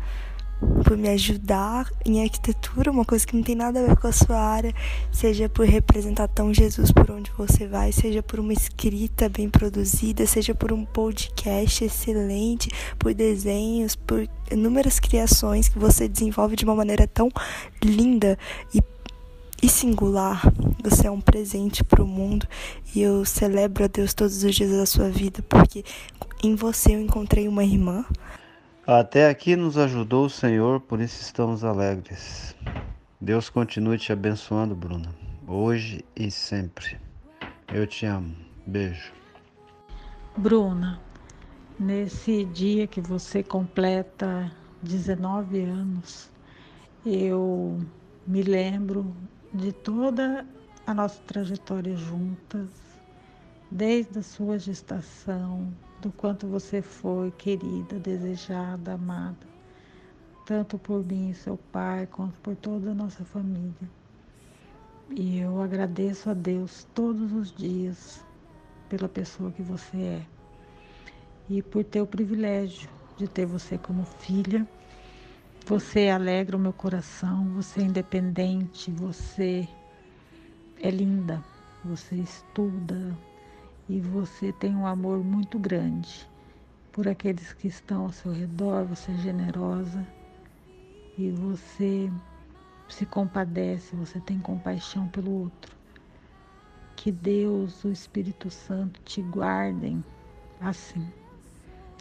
por 0.83 0.97
me 0.97 1.09
ajudar 1.09 1.89
em 2.05 2.21
arquitetura, 2.21 2.91
uma 2.91 3.05
coisa 3.05 3.25
que 3.25 3.35
não 3.35 3.43
tem 3.43 3.55
nada 3.55 3.79
a 3.79 3.87
ver 3.87 3.97
com 3.97 4.07
a 4.07 4.11
sua 4.11 4.37
área, 4.37 4.73
seja 5.11 5.47
por 5.47 5.65
representar 5.65 6.27
tão 6.27 6.53
Jesus 6.53 6.91
por 6.91 7.09
onde 7.11 7.31
você 7.37 7.67
vai, 7.67 7.91
seja 7.91 8.21
por 8.21 8.39
uma 8.39 8.53
escrita 8.53 9.29
bem 9.29 9.49
produzida, 9.49 10.25
seja 10.25 10.53
por 10.53 10.71
um 10.71 10.85
podcast 10.85 11.85
excelente, 11.85 12.69
por 12.99 13.13
desenhos, 13.13 13.95
por 13.95 14.27
inúmeras 14.51 14.99
criações 14.99 15.69
que 15.69 15.79
você 15.79 16.07
desenvolve 16.07 16.55
de 16.55 16.65
uma 16.65 16.75
maneira 16.75 17.07
tão 17.07 17.29
linda 17.81 18.37
e 18.73 18.81
e 19.63 19.69
singular. 19.69 20.41
Você 20.83 21.07
é 21.07 21.11
um 21.11 21.21
presente 21.21 21.85
para 21.85 22.03
o 22.03 22.07
mundo 22.07 22.45
e 22.93 23.01
eu 23.01 23.23
celebro 23.23 23.85
a 23.85 23.87
Deus 23.87 24.13
todos 24.13 24.43
os 24.43 24.53
dias 24.53 24.71
da 24.71 24.85
sua 24.85 25.09
vida 25.09 25.41
porque 25.47 25.85
em 26.43 26.53
você 26.53 26.93
eu 26.93 26.99
encontrei 26.99 27.47
uma 27.47 27.63
irmã, 27.63 28.03
até 28.85 29.29
aqui 29.29 29.55
nos 29.55 29.77
ajudou 29.77 30.25
o 30.25 30.29
Senhor, 30.29 30.79
por 30.81 30.99
isso 30.99 31.21
estamos 31.21 31.63
alegres. 31.63 32.55
Deus 33.19 33.49
continue 33.49 33.97
te 33.97 34.11
abençoando, 34.11 34.75
Bruna, 34.75 35.15
hoje 35.47 36.03
e 36.15 36.29
sempre. 36.29 36.99
Eu 37.73 37.87
te 37.87 38.05
amo. 38.05 38.35
Beijo. 38.67 39.13
Bruna, 40.35 40.99
nesse 41.79 42.43
dia 42.45 42.85
que 42.85 42.99
você 42.99 43.41
completa 43.41 44.51
19 44.81 45.61
anos, 45.61 46.29
eu 47.05 47.79
me 48.27 48.41
lembro 48.41 49.15
de 49.53 49.71
toda 49.71 50.45
a 50.85 50.93
nossa 50.93 51.21
trajetória 51.23 51.95
juntas, 51.95 52.69
desde 53.71 54.19
a 54.19 54.23
sua 54.23 54.59
gestação, 54.59 55.71
do 56.03 56.11
quanto 56.11 56.45
você 56.47 56.81
foi 56.81 57.31
querida, 57.31 57.97
desejada, 57.97 58.95
amada, 58.95 59.47
tanto 60.45 60.77
por 60.77 61.01
mim 61.01 61.29
e 61.29 61.33
seu 61.33 61.55
pai, 61.71 62.05
quanto 62.07 62.37
por 62.41 62.57
toda 62.57 62.91
a 62.91 62.93
nossa 62.93 63.23
família. 63.23 63.89
E 65.09 65.39
eu 65.39 65.61
agradeço 65.61 66.29
a 66.29 66.33
Deus 66.33 66.85
todos 66.93 67.31
os 67.31 67.53
dias 67.53 68.21
pela 68.89 69.07
pessoa 69.07 69.49
que 69.51 69.61
você 69.61 69.97
é 69.97 70.25
e 71.49 71.61
por 71.61 71.85
ter 71.85 72.01
o 72.01 72.07
privilégio 72.07 72.89
de 73.15 73.25
ter 73.25 73.45
você 73.45 73.77
como 73.77 74.03
filha. 74.03 74.67
Você 75.65 76.09
alegra 76.09 76.57
o 76.57 76.59
meu 76.59 76.73
coração, 76.73 77.47
você 77.53 77.79
é 77.79 77.83
independente, 77.83 78.91
você 78.91 79.65
é 80.81 80.91
linda, 80.91 81.41
você 81.85 82.15
estuda, 82.15 83.17
e 83.89 83.99
você 83.99 84.51
tem 84.53 84.75
um 84.75 84.87
amor 84.87 85.23
muito 85.23 85.59
grande 85.59 86.27
por 86.91 87.07
aqueles 87.07 87.51
que 87.53 87.67
estão 87.67 88.03
ao 88.03 88.11
seu 88.11 88.31
redor, 88.31 88.85
você 88.85 89.11
é 89.11 89.17
generosa 89.17 90.05
e 91.17 91.31
você 91.31 92.11
se 92.87 93.05
compadece, 93.05 93.95
você 93.95 94.19
tem 94.19 94.39
compaixão 94.39 95.07
pelo 95.07 95.31
outro. 95.31 95.75
Que 96.95 97.11
Deus, 97.11 97.83
o 97.83 97.89
Espírito 97.89 98.49
Santo 98.49 99.01
te 99.01 99.21
guardem 99.21 100.03
assim, 100.61 101.05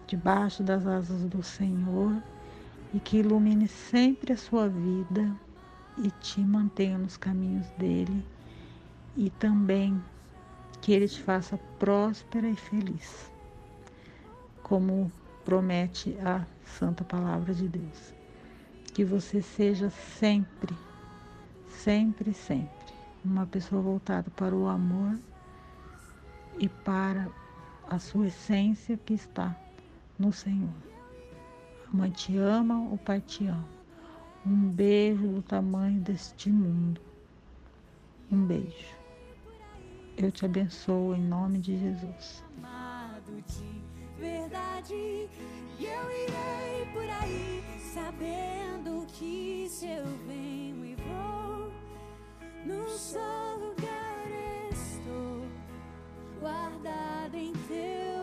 debaixo 0.06 0.62
das 0.62 0.86
asas 0.86 1.24
do 1.24 1.42
Senhor 1.42 2.22
e 2.94 3.00
que 3.00 3.16
ilumine 3.18 3.66
sempre 3.66 4.34
a 4.34 4.36
sua 4.36 4.68
vida 4.68 5.34
e 5.98 6.10
te 6.20 6.40
mantenha 6.40 6.98
nos 6.98 7.16
caminhos 7.16 7.68
dele 7.78 8.24
e 9.16 9.30
também 9.30 10.00
que 10.82 10.92
Ele 10.92 11.08
te 11.08 11.22
faça 11.22 11.56
próspera 11.78 12.48
e 12.48 12.56
feliz, 12.56 13.30
como 14.64 15.10
promete 15.44 16.18
a 16.24 16.44
Santa 16.64 17.04
Palavra 17.04 17.54
de 17.54 17.68
Deus. 17.68 18.12
Que 18.92 19.04
você 19.04 19.40
seja 19.40 19.88
sempre, 19.88 20.76
sempre, 21.68 22.34
sempre 22.34 22.92
uma 23.24 23.46
pessoa 23.46 23.80
voltada 23.80 24.28
para 24.32 24.54
o 24.54 24.66
amor 24.66 25.18
e 26.58 26.68
para 26.68 27.28
a 27.88 27.98
sua 28.00 28.26
essência 28.26 28.98
que 29.06 29.14
está 29.14 29.56
no 30.18 30.32
Senhor. 30.32 30.74
A 31.88 31.96
mãe 31.96 32.10
te 32.10 32.36
ama, 32.36 32.80
o 32.92 32.98
pai 32.98 33.20
te 33.20 33.46
ama. 33.46 33.68
Um 34.44 34.68
beijo 34.68 35.28
do 35.28 35.42
tamanho 35.42 36.00
deste 36.00 36.50
mundo. 36.50 37.00
Um 38.30 38.44
beijo. 38.44 39.01
Eu 40.16 40.30
te 40.30 40.44
abençoo 40.44 41.14
em 41.14 41.22
nome 41.22 41.58
de 41.58 41.78
Jesus. 41.78 42.44
Amado 42.58 43.42
de 43.46 43.82
verdade, 44.18 44.94
e 44.94 45.84
eu 45.84 46.10
irei 46.10 46.86
por 46.92 47.08
aí, 47.22 47.64
sabendo 47.92 49.06
que 49.08 49.66
se 49.68 49.86
eu 49.86 50.04
venho 50.26 50.84
e 50.84 50.94
vou, 50.94 51.72
num 52.64 52.88
só 52.88 53.56
lugar 53.56 54.28
estou, 54.70 55.44
guardado 56.40 57.34
em 57.34 57.52
teu 57.52 58.21